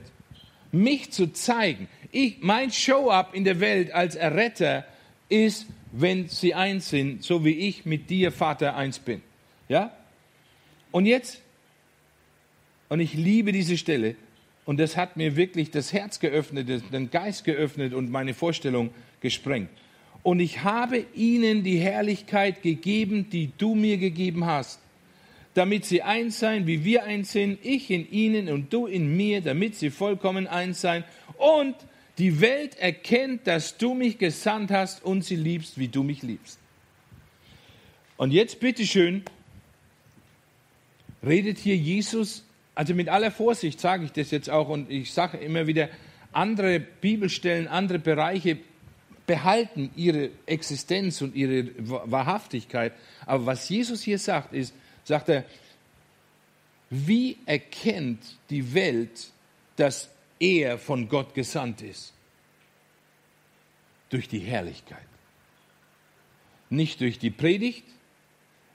[0.73, 1.89] Mich zu zeigen.
[2.13, 4.85] Ich, mein Show-up in der Welt als Erretter
[5.31, 9.23] ist wenn sie eins sind, so wie ich mit dir, Vater, eins bin.
[9.69, 9.93] Ja?
[10.91, 11.41] Und jetzt,
[12.89, 14.17] und ich liebe diese Stelle,
[14.65, 19.71] und das hat mir wirklich das Herz geöffnet, den Geist geöffnet und meine Vorstellung gesprengt.
[20.23, 24.81] Und ich habe ihnen die Herrlichkeit gegeben, die du mir gegeben hast,
[25.55, 29.41] damit sie eins seien, wie wir eins sind, ich in ihnen und du in mir,
[29.41, 31.05] damit sie vollkommen eins seien
[31.39, 31.75] und
[32.19, 36.59] die Welt erkennt, dass du mich gesandt hast und sie liebst, wie du mich liebst.
[38.17, 39.23] Und jetzt bitteschön,
[41.25, 42.45] redet hier Jesus,
[42.79, 45.89] also mit aller Vorsicht sage ich das jetzt auch und ich sage immer wieder,
[46.31, 48.57] andere Bibelstellen, andere Bereiche
[49.27, 52.93] behalten ihre Existenz und ihre Wahrhaftigkeit.
[53.27, 55.45] Aber was Jesus hier sagt, ist, sagt er,
[56.89, 59.33] wie erkennt die Welt,
[59.75, 62.13] dass er von Gott gesandt ist.
[64.09, 65.03] Durch die Herrlichkeit.
[66.71, 67.83] Nicht durch die Predigt,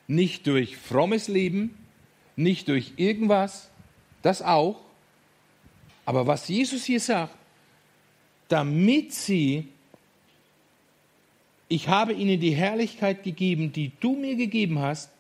[0.08, 1.78] nicht durch frommes Leben,
[2.36, 3.70] nicht durch irgendwas,
[4.24, 4.82] das auch.
[6.06, 7.36] Aber was Jesus hier sagt,
[8.48, 9.68] damit sie,
[11.70, 15.12] ich habe ihnen die Herrlichkeit gegeben, die du mir gegeben hast,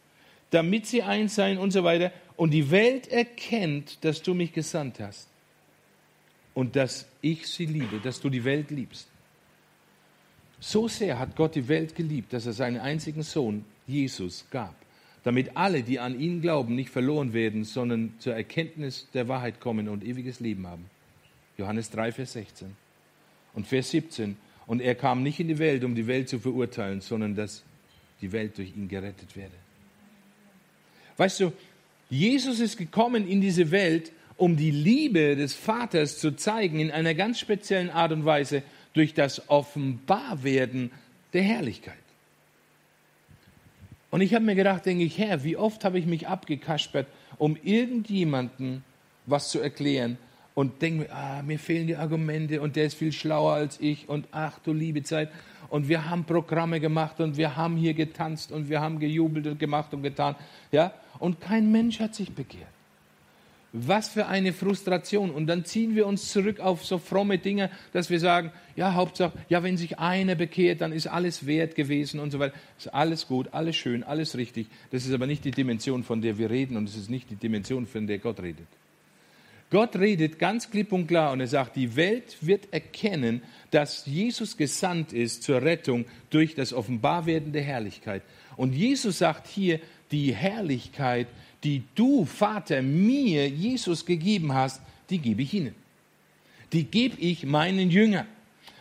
[0.49, 4.99] damit sie eins seien und so weiter, und die Welt erkennt, dass du mich gesandt
[4.99, 5.27] hast.
[6.53, 9.07] und dass ich sie liebe, dass du die Welt liebst.
[10.59, 14.75] So sehr hat Gott die Welt geliebt, dass er seinen einzigen Sohn, Jesus, gab,
[15.23, 19.87] damit alle, die an ihn glauben, nicht verloren werden, sondern zur Erkenntnis der Wahrheit kommen
[19.87, 20.85] und ewiges Leben haben.
[21.57, 22.75] Johannes 3, Vers 16.
[23.53, 24.35] Und Vers 17.
[24.67, 27.63] Und er kam nicht in die Welt, um die Welt zu verurteilen, sondern dass
[28.21, 29.55] die Welt durch ihn gerettet werde.
[31.17, 31.53] Weißt du,
[32.09, 37.13] Jesus ist gekommen in diese Welt, um die Liebe des Vaters zu zeigen in einer
[37.13, 40.91] ganz speziellen Art und Weise durch das Offenbarwerden
[41.33, 42.02] der Herrlichkeit.
[44.13, 47.07] Und ich habe mir gedacht, denke ich, Herr, wie oft habe ich mich abgekaspert,
[47.39, 48.83] um irgendjemanden
[49.25, 50.19] was zu erklären
[50.53, 54.07] und denke mir, ah, mir fehlen die Argumente und der ist viel schlauer als ich
[54.07, 55.31] und ach du liebe Zeit.
[55.67, 59.57] Und wir haben Programme gemacht und wir haben hier getanzt und wir haben gejubelt und
[59.57, 60.35] gemacht und getan.
[60.71, 60.93] Ja?
[61.17, 62.67] Und kein Mensch hat sich bekehrt.
[63.75, 65.31] Was für eine Frustration.
[65.31, 69.33] Und dann ziehen wir uns zurück auf so fromme Dinge, dass wir sagen, ja, Hauptsache,
[69.49, 72.55] ja, wenn sich einer bekehrt, dann ist alles wert gewesen und so weiter.
[72.77, 74.67] Ist alles gut, alles schön, alles richtig.
[74.91, 77.35] Das ist aber nicht die Dimension, von der wir reden und es ist nicht die
[77.35, 78.67] Dimension, von der Gott redet.
[79.71, 84.55] Gott redet ganz klipp und klar und er sagt, die Welt wird erkennen, dass Jesus
[84.55, 88.21] gesandt ist zur Rettung durch das Offenbarwerden der Herrlichkeit.
[88.55, 89.79] Und Jesus sagt hier,
[90.11, 91.25] die Herrlichkeit
[91.63, 95.75] die du, Vater, mir, Jesus gegeben hast, die gebe ich ihnen.
[96.73, 98.27] Die gebe ich meinen Jüngern.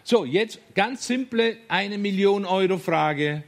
[0.04, 3.44] So, jetzt ganz simple eine Million Euro Frage.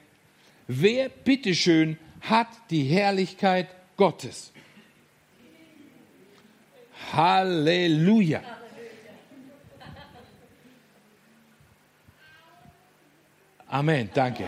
[0.68, 4.52] Wer, bitteschön, hat die Herrlichkeit Gottes?
[7.12, 8.42] Halleluja.
[13.66, 14.44] Amen, danke.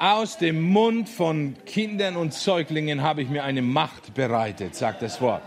[0.00, 5.20] Aus dem Mund von Kindern und Säuglingen habe ich mir eine Macht bereitet, sagt das
[5.20, 5.42] Wort.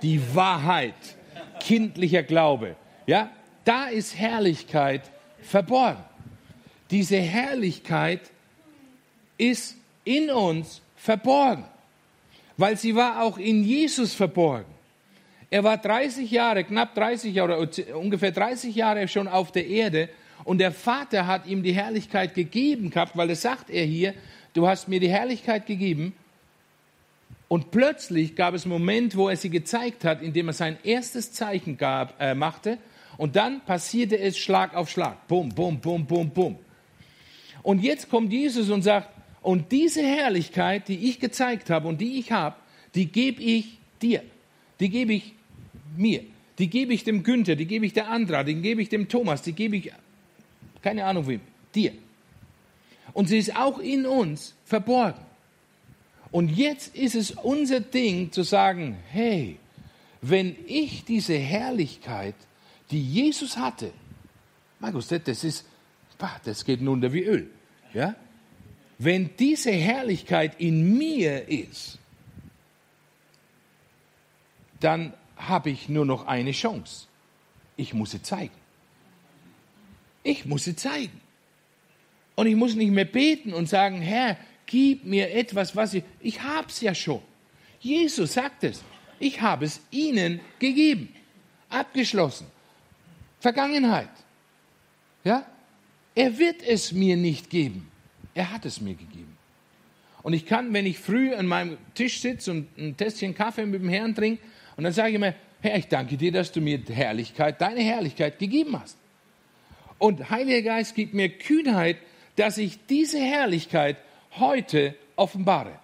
[0.00, 0.94] Die Wahrheit,
[1.60, 2.76] kindlicher Glaube.
[3.06, 3.28] Ja,
[3.66, 5.02] da ist Herrlichkeit
[5.42, 6.02] verborgen.
[6.90, 8.22] Diese Herrlichkeit
[9.36, 11.66] ist in uns verborgen,
[12.56, 14.72] weil sie war auch in Jesus verborgen.
[15.50, 20.08] Er war 30 Jahre, knapp 30 Jahre, ungefähr 30 Jahre schon auf der Erde
[20.44, 24.14] und der Vater hat ihm die Herrlichkeit gegeben gehabt, weil das sagt er hier,
[24.54, 26.14] du hast mir die Herrlichkeit gegeben.
[27.48, 31.32] Und plötzlich gab es einen Moment, wo er sie gezeigt hat, indem er sein erstes
[31.32, 32.78] Zeichen gab, äh, machte.
[33.18, 35.28] Und dann passierte es Schlag auf Schlag.
[35.28, 36.58] Bum, bum, bum, bum, bum.
[37.62, 39.08] Und jetzt kommt Jesus und sagt,
[39.42, 42.56] und diese Herrlichkeit, die ich gezeigt habe und die ich habe,
[42.94, 44.22] die gebe ich dir.
[44.80, 45.34] Die gebe ich
[45.96, 46.22] mir.
[46.58, 49.42] Die gebe ich dem Günther, die gebe ich der Andra, die gebe ich dem Thomas,
[49.42, 49.92] die gebe ich
[50.82, 51.40] keine Ahnung wem,
[51.74, 51.92] dir.
[53.12, 55.20] Und sie ist auch in uns verborgen.
[56.30, 59.58] Und jetzt ist es unser Ding zu sagen, hey,
[60.22, 62.34] wenn ich diese Herrlichkeit,
[62.90, 63.92] die Jesus hatte,
[64.80, 65.66] Markus, das ist,
[66.44, 67.50] das geht nun unter wie Öl,
[67.92, 68.14] ja?
[68.98, 71.98] Wenn diese Herrlichkeit in mir ist,
[74.78, 77.06] dann habe ich nur noch eine Chance.
[77.76, 78.61] Ich muss sie zeigen.
[80.22, 81.20] Ich muss sie zeigen.
[82.34, 86.40] Und ich muss nicht mehr beten und sagen, Herr, gib mir etwas, was ich, ich
[86.42, 87.20] habe es ja schon.
[87.80, 88.82] Jesus sagt es.
[89.18, 91.14] Ich habe es ihnen gegeben.
[91.68, 92.46] Abgeschlossen.
[93.40, 94.10] Vergangenheit.
[95.24, 95.46] Ja?
[96.14, 97.88] Er wird es mir nicht geben.
[98.34, 99.36] Er hat es mir gegeben.
[100.22, 103.82] Und ich kann, wenn ich früh an meinem Tisch sitze und ein Tässchen Kaffee mit
[103.82, 104.42] dem Herrn trinke,
[104.76, 108.38] und dann sage ich mir, Herr, ich danke dir, dass du mir Herrlichkeit, deine Herrlichkeit
[108.38, 108.96] gegeben hast.
[110.02, 111.96] Und Heiliger Geist gibt mir Kühnheit,
[112.34, 113.98] dass ich diese Herrlichkeit
[114.36, 115.78] heute offenbare.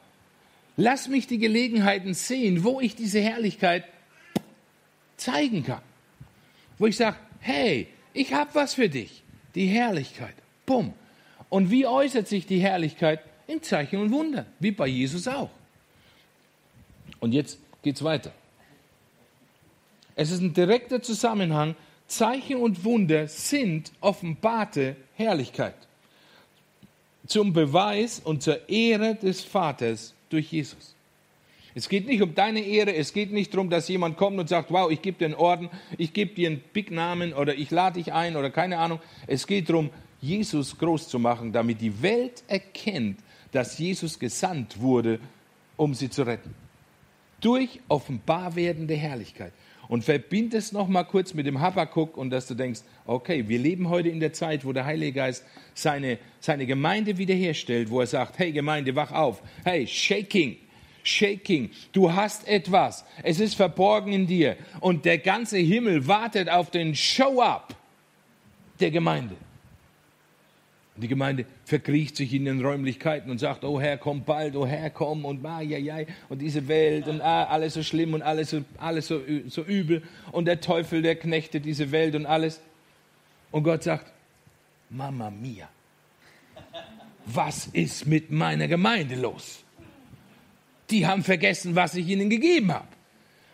[0.76, 3.84] Lass mich die Gelegenheiten sehen, wo ich diese Herrlichkeit
[5.16, 5.82] zeigen kann.
[6.78, 9.22] Wo ich sage, hey, ich habe was für dich.
[9.54, 10.34] Die Herrlichkeit.
[10.66, 10.94] Bumm.
[11.48, 13.20] Und wie äußert sich die Herrlichkeit?
[13.46, 15.50] In Zeichen und Wundern, wie bei Jesus auch.
[17.20, 18.32] Und jetzt geht's weiter.
[20.16, 21.76] Es ist ein direkter Zusammenhang
[22.08, 25.74] Zeichen und Wunder sind offenbarte Herrlichkeit
[27.26, 30.94] zum Beweis und zur Ehre des Vaters durch Jesus.
[31.74, 34.72] Es geht nicht um deine Ehre, es geht nicht darum, dass jemand kommt und sagt,
[34.72, 37.98] wow, ich gebe dir einen Orden, ich gebe dir einen Big Namen oder ich lade
[37.98, 39.00] dich ein oder keine Ahnung.
[39.26, 39.90] Es geht darum,
[40.20, 43.20] Jesus groß zu machen, damit die Welt erkennt,
[43.52, 45.20] dass Jesus gesandt wurde,
[45.76, 46.54] um sie zu retten.
[47.40, 49.52] Durch Offenbarwerden der Herrlichkeit
[49.88, 53.88] und verbind es nochmal kurz mit dem Habakkuk und dass du denkst, okay, wir leben
[53.88, 58.38] heute in der Zeit, wo der Heilige Geist seine, seine Gemeinde wiederherstellt, wo er sagt,
[58.38, 60.56] hey Gemeinde, wach auf, hey, shaking,
[61.02, 61.70] shaking.
[61.92, 63.04] Du hast etwas.
[63.22, 64.56] Es ist verborgen in dir.
[64.80, 67.74] Und der ganze Himmel wartet auf den Show-up
[68.80, 69.36] der Gemeinde.
[71.00, 74.90] Die Gemeinde verkriecht sich in den Räumlichkeiten und sagt, oh Herr, komm bald, oh Herr,
[74.90, 78.50] komm und ah, ja, ja, und diese Welt und ah, alles so schlimm und alles,
[78.50, 82.60] so, alles so, so übel und der Teufel, der knechtet diese Welt und alles.
[83.52, 84.10] Und Gott sagt,
[84.90, 85.68] Mama mia,
[87.26, 89.62] was ist mit meiner Gemeinde los?
[90.90, 92.88] Die haben vergessen, was ich ihnen gegeben habe.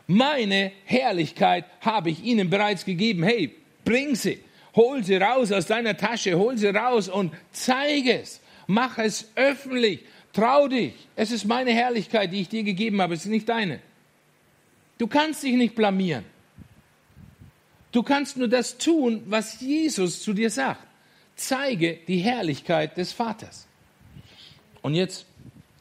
[0.07, 3.23] Meine Herrlichkeit habe ich ihnen bereits gegeben.
[3.23, 3.55] Hey,
[3.85, 4.39] bring sie.
[4.77, 8.41] Hol sie raus aus deiner Tasche, hol sie raus und zeige es.
[8.67, 10.01] Mach es öffentlich.
[10.33, 10.95] Trau dich.
[11.15, 13.15] Es ist meine Herrlichkeit, die ich dir gegeben habe.
[13.15, 13.81] Es ist nicht deine.
[14.99, 16.25] Du kannst dich nicht blamieren.
[17.93, 20.85] Du kannst nur das tun, was Jesus zu dir sagt.
[21.37, 23.69] Zeige die Herrlichkeit des Vaters.
[24.83, 25.27] Und jetzt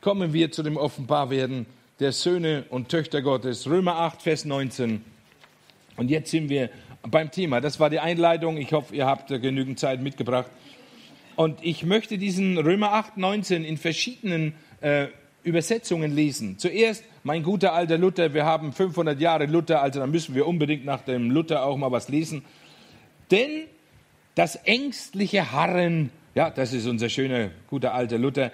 [0.01, 1.65] kommen wir zu dem Offenbarwerden
[1.99, 3.67] der Söhne und Töchter Gottes.
[3.67, 5.03] Römer 8, Vers 19.
[5.95, 6.69] Und jetzt sind wir
[7.09, 7.61] beim Thema.
[7.61, 8.57] Das war die Einleitung.
[8.57, 10.49] Ich hoffe, ihr habt genügend Zeit mitgebracht.
[11.35, 15.07] Und ich möchte diesen Römer 8, 19 in verschiedenen äh,
[15.43, 16.57] Übersetzungen lesen.
[16.57, 18.33] Zuerst mein guter alter Luther.
[18.33, 21.91] Wir haben 500 Jahre Luther, also dann müssen wir unbedingt nach dem Luther auch mal
[21.91, 22.43] was lesen.
[23.31, 23.63] Denn
[24.35, 28.51] das ängstliche Harren, ja, das ist unser schöner, guter alter Luther,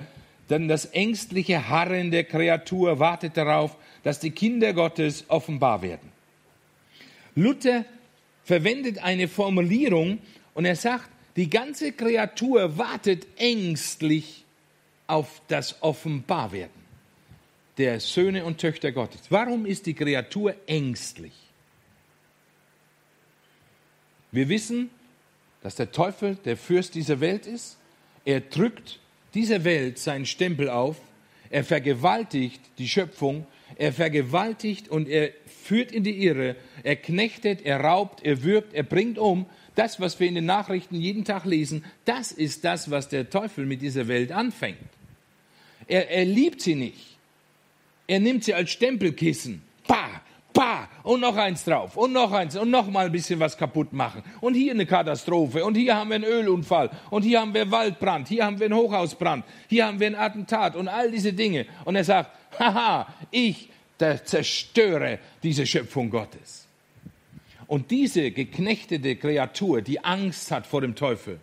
[0.49, 6.11] denn das ängstliche Harren der Kreatur wartet darauf, dass die Kinder Gottes offenbar werden.
[7.35, 7.85] Luther
[8.49, 10.17] verwendet eine Formulierung
[10.55, 14.43] und er sagt, die ganze Kreatur wartet ängstlich
[15.05, 16.81] auf das Offenbarwerden
[17.77, 19.21] der Söhne und Töchter Gottes.
[19.29, 21.33] Warum ist die Kreatur ängstlich?
[24.31, 24.89] Wir wissen,
[25.61, 27.77] dass der Teufel der Fürst dieser Welt ist.
[28.25, 28.99] Er drückt
[29.35, 30.97] dieser Welt seinen Stempel auf.
[31.51, 33.45] Er vergewaltigt die Schöpfung.
[33.75, 38.83] Er vergewaltigt und er führt in die Irre, er knechtet, er raubt, er wirkt, er
[38.83, 39.45] bringt um.
[39.75, 43.65] Das, was wir in den Nachrichten jeden Tag lesen, das ist das, was der Teufel
[43.65, 44.77] mit dieser Welt anfängt.
[45.87, 47.17] Er, er liebt sie nicht.
[48.07, 49.61] Er nimmt sie als Stempelkissen.
[49.87, 50.21] Bah,
[50.53, 53.93] bah, und noch eins drauf und noch eins und noch mal ein bisschen was kaputt
[53.93, 54.23] machen.
[54.41, 58.27] Und hier eine Katastrophe und hier haben wir einen Ölunfall und hier haben wir Waldbrand,
[58.27, 61.65] hier haben wir einen Hochhausbrand, hier haben wir ein Attentat und all diese Dinge.
[61.85, 66.67] Und er sagt, haha, ich zerstöre diese Schöpfung Gottes.
[67.67, 71.39] Und diese geknechtete Kreatur, die Angst hat vor dem Teufel,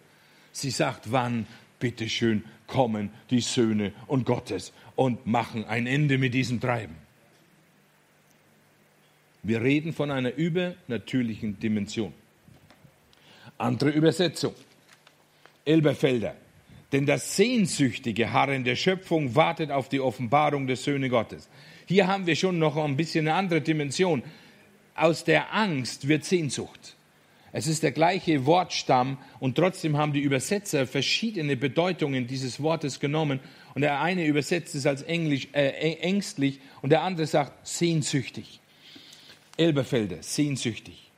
[0.53, 1.47] sie sagt, wann,
[1.79, 6.97] bitteschön, kommen die Söhne und Gottes und machen ein Ende mit diesem Treiben.
[9.43, 12.13] Wir reden von einer übernatürlichen Dimension.
[13.59, 14.55] Andere Übersetzung.
[15.65, 16.35] Elberfelder.
[16.93, 21.49] Denn das sehnsüchtige Harren der Schöpfung wartet auf die Offenbarung der Söhne Gottes.
[21.87, 24.23] Hier haben wir schon noch ein bisschen eine andere Dimension.
[24.95, 26.97] Aus der Angst wird Sehnsucht.
[27.53, 33.41] Es ist der gleiche Wortstamm und trotzdem haben die Übersetzer verschiedene Bedeutungen dieses Wortes genommen.
[33.75, 38.61] Und der eine übersetzt es als Englisch, äh, ängstlich und der andere sagt sehnsüchtig.
[39.57, 41.11] Elberfelder, sehnsüchtig.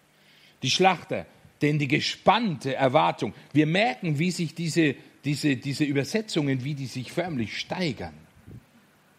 [0.62, 1.26] Die Schlachter,
[1.62, 3.34] denn die gespannte Erwartung.
[3.52, 4.94] Wir merken, wie sich diese,
[5.28, 8.14] diese, diese Übersetzungen, wie die sich förmlich steigern.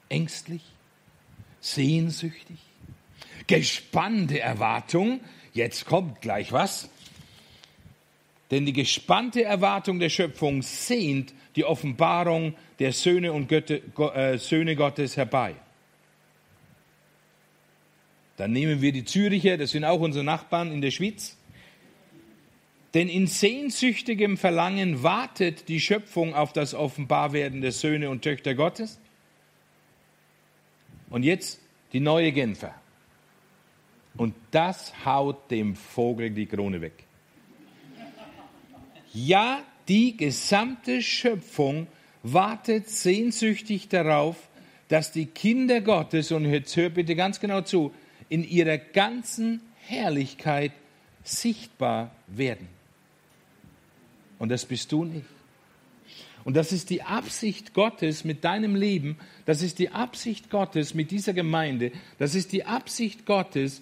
[0.09, 0.63] Ängstlich,
[1.59, 2.57] sehnsüchtig,
[3.45, 5.19] gespannte Erwartung.
[5.53, 6.89] Jetzt kommt gleich was.
[8.49, 13.83] Denn die gespannte Erwartung der Schöpfung sehnt die Offenbarung der Söhne und Götte,
[14.15, 15.53] äh, Söhne Gottes herbei.
[18.37, 21.37] Dann nehmen wir die Züricher, das sind auch unsere Nachbarn in der Schweiz.
[22.93, 28.99] Denn in sehnsüchtigem Verlangen wartet die Schöpfung auf das Offenbarwerden der Söhne und Töchter Gottes.
[31.09, 31.59] Und jetzt
[31.93, 32.73] die neue Genfer.
[34.17, 37.05] Und das haut dem Vogel die Krone weg.
[39.13, 41.87] Ja, die gesamte Schöpfung
[42.21, 44.49] wartet sehnsüchtig darauf,
[44.87, 47.93] dass die Kinder Gottes, und jetzt hört bitte ganz genau zu,
[48.27, 50.71] in ihrer ganzen Herrlichkeit
[51.23, 52.78] sichtbar werden.
[54.39, 55.25] Und das bist du nicht.
[56.43, 61.11] Und das ist die Absicht Gottes mit deinem Leben, das ist die Absicht Gottes mit
[61.11, 63.81] dieser Gemeinde, das ist die Absicht Gottes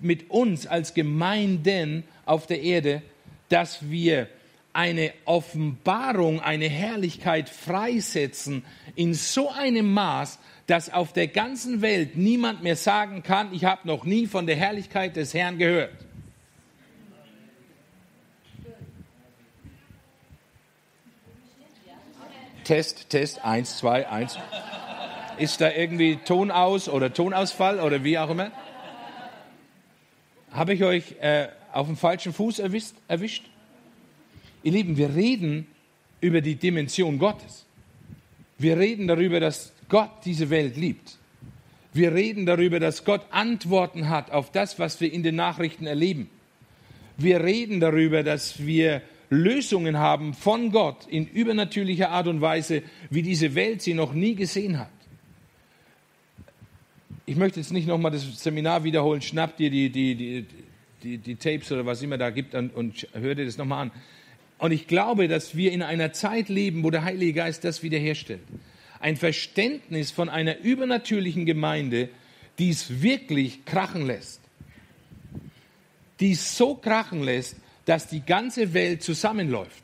[0.00, 3.02] mit uns als Gemeinden auf der Erde,
[3.48, 4.28] dass wir
[4.72, 8.62] eine Offenbarung, eine Herrlichkeit freisetzen
[8.94, 13.88] in so einem Maß, dass auf der ganzen Welt niemand mehr sagen kann, ich habe
[13.88, 15.94] noch nie von der Herrlichkeit des Herrn gehört.
[22.66, 24.36] Test, Test, eins, zwei, eins.
[25.38, 28.50] Ist da irgendwie Ton aus oder Tonausfall oder wie auch immer?
[30.50, 33.44] Habe ich euch äh, auf dem falschen Fuß erwischt, erwischt?
[34.64, 35.68] Ihr Lieben, wir reden
[36.20, 37.66] über die Dimension Gottes.
[38.58, 41.18] Wir reden darüber, dass Gott diese Welt liebt.
[41.92, 46.28] Wir reden darüber, dass Gott Antworten hat auf das, was wir in den Nachrichten erleben.
[47.16, 53.22] Wir reden darüber, dass wir Lösungen haben von Gott in übernatürlicher Art und Weise, wie
[53.22, 54.90] diese Welt sie noch nie gesehen hat.
[57.24, 59.20] Ich möchte jetzt nicht nochmal das Seminar wiederholen.
[59.20, 60.46] Schnapp dir die, die, die,
[61.02, 63.92] die, die Tapes oder was immer da gibt und, und hör dir das nochmal an.
[64.58, 68.40] Und ich glaube, dass wir in einer Zeit leben, wo der Heilige Geist das wiederherstellt.
[69.00, 72.08] Ein Verständnis von einer übernatürlichen Gemeinde,
[72.58, 74.40] die es wirklich krachen lässt.
[76.20, 77.56] Die es so krachen lässt,
[77.86, 79.82] dass die ganze Welt zusammenläuft.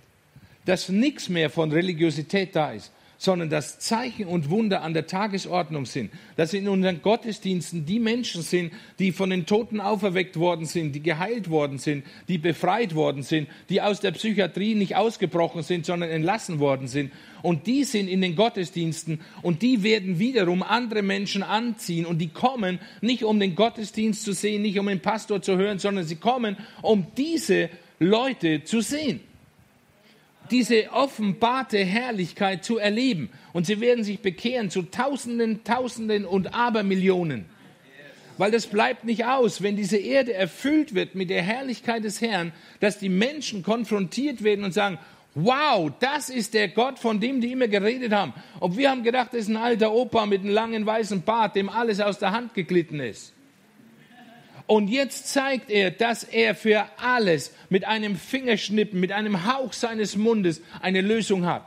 [0.66, 2.92] Dass nichts mehr von Religiosität da ist,
[3.22, 8.42] sondern dass Zeichen und Wunder an der Tagesordnung sind, dass in unseren Gottesdiensten die Menschen
[8.42, 13.22] sind, die von den Toten auferweckt worden sind, die geheilt worden sind, die befreit worden
[13.22, 17.12] sind, die aus der Psychiatrie nicht ausgebrochen sind, sondern entlassen worden sind.
[17.42, 22.30] Und die sind in den Gottesdiensten und die werden wiederum andere Menschen anziehen und die
[22.30, 26.16] kommen nicht um den Gottesdienst zu sehen, nicht um den Pastor zu hören, sondern sie
[26.16, 27.70] kommen, um diese
[28.02, 29.20] Leute zu sehen
[30.52, 33.30] diese offenbarte Herrlichkeit zu erleben.
[33.52, 37.46] Und sie werden sich bekehren zu Tausenden, Tausenden und Abermillionen.
[38.38, 42.52] Weil das bleibt nicht aus, wenn diese Erde erfüllt wird mit der Herrlichkeit des Herrn,
[42.80, 44.98] dass die Menschen konfrontiert werden und sagen,
[45.34, 48.34] wow, das ist der Gott, von dem die immer geredet haben.
[48.60, 51.68] Und wir haben gedacht, das ist ein alter Opa mit einem langen weißen Bart, dem
[51.68, 53.32] alles aus der Hand geglitten ist.
[54.72, 60.16] Und jetzt zeigt er, dass er für alles mit einem Fingerschnippen, mit einem Hauch seines
[60.16, 61.66] Mundes eine Lösung hat.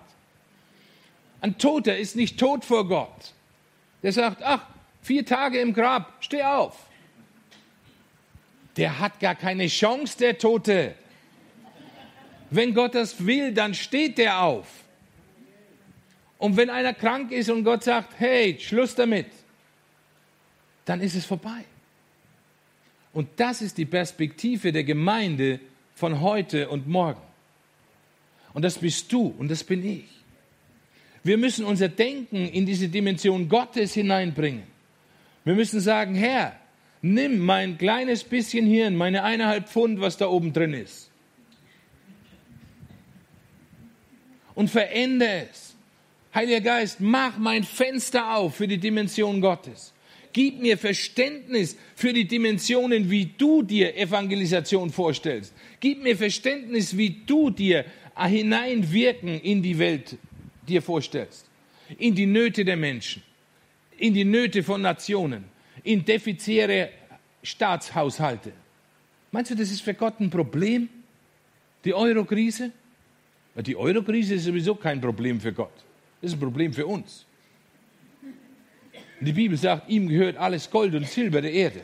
[1.39, 3.33] Ein Toter ist nicht tot vor Gott.
[4.01, 4.65] Der sagt, ach,
[5.03, 6.87] vier Tage im Grab, steh auf.
[8.75, 10.95] Der hat gar keine Chance, der Tote.
[12.49, 14.65] Wenn Gott das will, dann steht der auf.
[16.39, 19.27] Und wenn einer krank ist und Gott sagt, hey, Schluss damit,
[20.85, 21.65] dann ist es vorbei.
[23.15, 25.61] Und das ist die Perspektive der Gemeinde
[25.95, 27.21] von heute und morgen.
[28.53, 30.03] Und das bist du und das bin ich.
[31.23, 34.63] Wir müssen unser Denken in diese Dimension Gottes hineinbringen.
[35.45, 36.59] Wir müssen sagen, Herr,
[37.01, 41.09] nimm mein kleines bisschen Hirn, meine eineinhalb Pfund, was da oben drin ist.
[44.55, 45.73] Und verändere es.
[46.33, 49.93] Heiliger Geist, mach mein Fenster auf für die Dimension Gottes.
[50.35, 55.53] Gib mir Verständnis für die Dimensionen, wie du dir Evangelisation vorstellst.
[55.79, 57.85] Gib mir Verständnis, wie du dir
[58.17, 60.17] hineinwirken in die Welt
[60.67, 61.49] dir vorstellst.
[61.97, 63.23] In die Nöte der Menschen,
[63.97, 65.45] in die Nöte von Nationen,
[65.85, 66.89] in defizitäre
[67.41, 68.51] Staatshaushalte.
[69.31, 70.89] Meinst du, das ist für Gott ein Problem?
[71.85, 72.73] Die Eurokrise?
[73.55, 75.71] Die Eurokrise ist sowieso kein Problem für Gott.
[76.19, 77.25] Das ist ein Problem für uns.
[79.19, 81.81] Die Bibel sagt, ihm gehört alles Gold und Silber der Erde.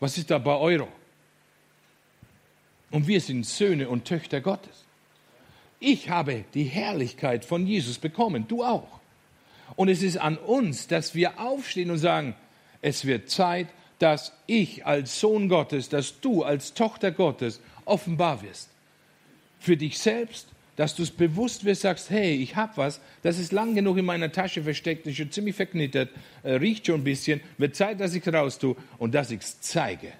[0.00, 0.88] Was ist da bei Euro?
[2.90, 4.84] Und wir sind Söhne und Töchter Gottes.
[5.80, 9.00] Ich habe die Herrlichkeit von Jesus bekommen, du auch.
[9.74, 12.34] Und es ist an uns, dass wir aufstehen und sagen,
[12.80, 13.68] es wird Zeit,
[13.98, 18.68] dass ich als Sohn Gottes, dass du als Tochter Gottes offenbar wirst.
[19.58, 23.52] Für dich selbst, dass du es bewusst wirst, sagst, hey, ich habe was, das ist
[23.52, 26.10] lang genug in meiner Tasche versteckt, ist schon ziemlich verknittert,
[26.42, 29.40] äh, riecht schon ein bisschen, wird Zeit, dass ich es raus tue und dass ich
[29.40, 30.12] es zeige.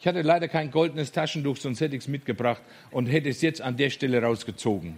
[0.00, 2.62] Ich hatte leider kein goldenes Taschentuch, sonst hätte ich es mitgebracht
[2.92, 4.96] und hätte es jetzt an der Stelle rausgezogen.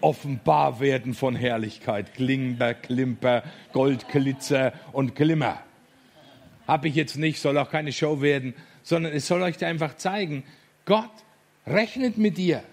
[0.00, 5.62] Offenbar werden von Herrlichkeit, Klimper, Klimper, Goldglitzer und Glimmer.
[6.66, 10.42] Habe ich jetzt nicht, soll auch keine Show werden, sondern es soll euch einfach zeigen,
[10.86, 11.10] Gott
[11.64, 12.64] rechnet mit dir.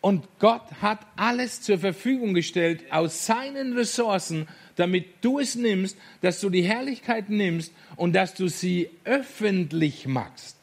[0.00, 4.46] Und Gott hat alles zur Verfügung gestellt aus seinen Ressourcen,
[4.76, 10.56] damit du es nimmst, dass du die Herrlichkeit nimmst und dass du sie öffentlich machst.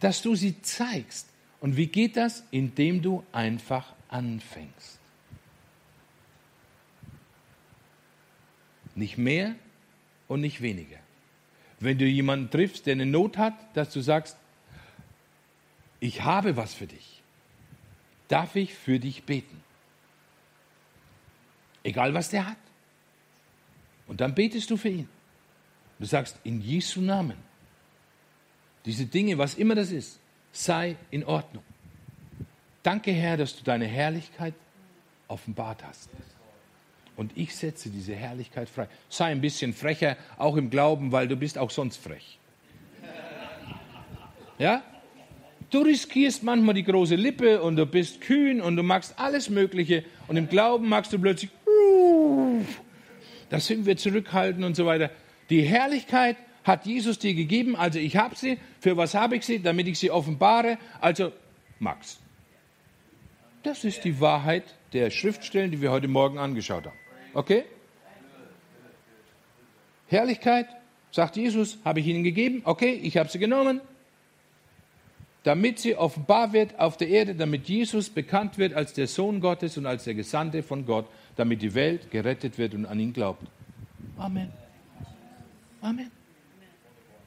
[0.00, 1.28] Dass du sie zeigst.
[1.60, 2.44] Und wie geht das?
[2.50, 4.98] Indem du einfach anfängst.
[8.94, 9.54] Nicht mehr
[10.28, 10.98] und nicht weniger.
[11.80, 14.36] Wenn du jemanden triffst, der eine Not hat, dass du sagst,
[16.04, 17.22] ich habe was für dich.
[18.28, 19.62] Darf ich für dich beten?
[21.82, 22.58] Egal was der hat.
[24.06, 25.08] Und dann betest du für ihn.
[25.98, 27.38] Du sagst, in Jesu Namen,
[28.84, 30.20] diese Dinge, was immer das ist,
[30.52, 31.64] sei in Ordnung.
[32.82, 34.52] Danke, Herr, dass du deine Herrlichkeit
[35.26, 36.10] offenbart hast.
[37.16, 38.88] Und ich setze diese Herrlichkeit frei.
[39.08, 42.38] Sei ein bisschen frecher, auch im Glauben, weil du bist auch sonst frech.
[44.58, 44.82] Ja?
[45.74, 50.04] Du riskierst manchmal die große Lippe und du bist kühn und du magst alles Mögliche
[50.28, 51.50] und im Glauben magst du plötzlich,
[53.50, 55.10] da sind wir zurückhaltend und so weiter.
[55.50, 58.58] Die Herrlichkeit hat Jesus dir gegeben, also ich habe sie.
[58.78, 59.60] Für was habe ich sie?
[59.60, 60.78] Damit ich sie offenbare.
[61.00, 61.32] Also
[61.80, 62.20] Max.
[63.64, 66.98] Das ist die Wahrheit der Schriftstellen, die wir heute Morgen angeschaut haben.
[67.32, 67.64] Okay?
[70.06, 70.68] Herrlichkeit,
[71.10, 72.62] sagt Jesus, habe ich ihnen gegeben.
[72.64, 73.80] Okay, ich habe sie genommen
[75.44, 79.76] damit sie offenbar wird auf der Erde, damit Jesus bekannt wird als der Sohn Gottes
[79.76, 83.46] und als der Gesandte von Gott, damit die Welt gerettet wird und an ihn glaubt.
[84.16, 84.50] Amen.
[85.82, 86.10] Amen.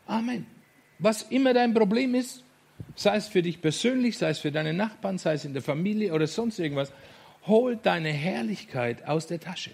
[0.08, 0.46] Amen.
[0.98, 2.44] Was immer dein Problem ist,
[2.96, 6.14] sei es für dich persönlich, sei es für deine Nachbarn, sei es in der Familie
[6.14, 6.92] oder sonst irgendwas,
[7.46, 9.72] hol deine Herrlichkeit aus der Tasche.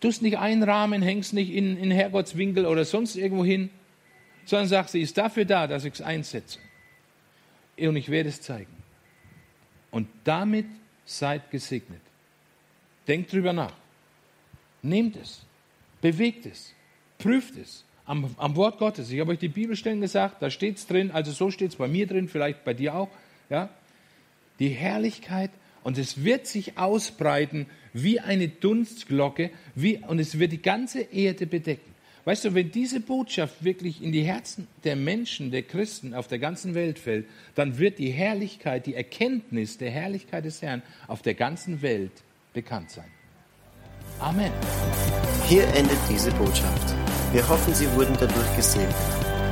[0.00, 3.70] Du es nicht einrahmen, hängst nicht in, in Herrgottswinkel oder sonst irgendwo hin,
[4.50, 6.58] sondern sagt, sie ist dafür da, dass ich es einsetze.
[7.78, 8.74] Und ich werde es zeigen.
[9.92, 10.66] Und damit
[11.04, 12.00] seid gesegnet.
[13.06, 13.72] Denkt drüber nach.
[14.82, 15.42] Nehmt es.
[16.00, 16.74] Bewegt es.
[17.18, 17.84] Prüft es.
[18.06, 19.12] Am, am Wort Gottes.
[19.12, 21.86] Ich habe euch die Bibelstellen gesagt, da steht es drin, also so steht es bei
[21.86, 23.08] mir drin, vielleicht bei dir auch.
[23.50, 23.68] Ja?
[24.58, 25.52] Die Herrlichkeit
[25.84, 31.46] und es wird sich ausbreiten wie eine Dunstglocke wie, und es wird die ganze Erde
[31.46, 31.89] bedecken.
[32.24, 36.38] Weißt du, wenn diese Botschaft wirklich in die Herzen der Menschen, der Christen auf der
[36.38, 41.32] ganzen Welt fällt, dann wird die Herrlichkeit, die Erkenntnis der Herrlichkeit des Herrn auf der
[41.34, 42.12] ganzen Welt
[42.52, 43.08] bekannt sein.
[44.18, 44.52] Amen.
[45.48, 46.94] Hier endet diese Botschaft.
[47.32, 48.94] Wir hoffen, Sie wurden dadurch gesegnet.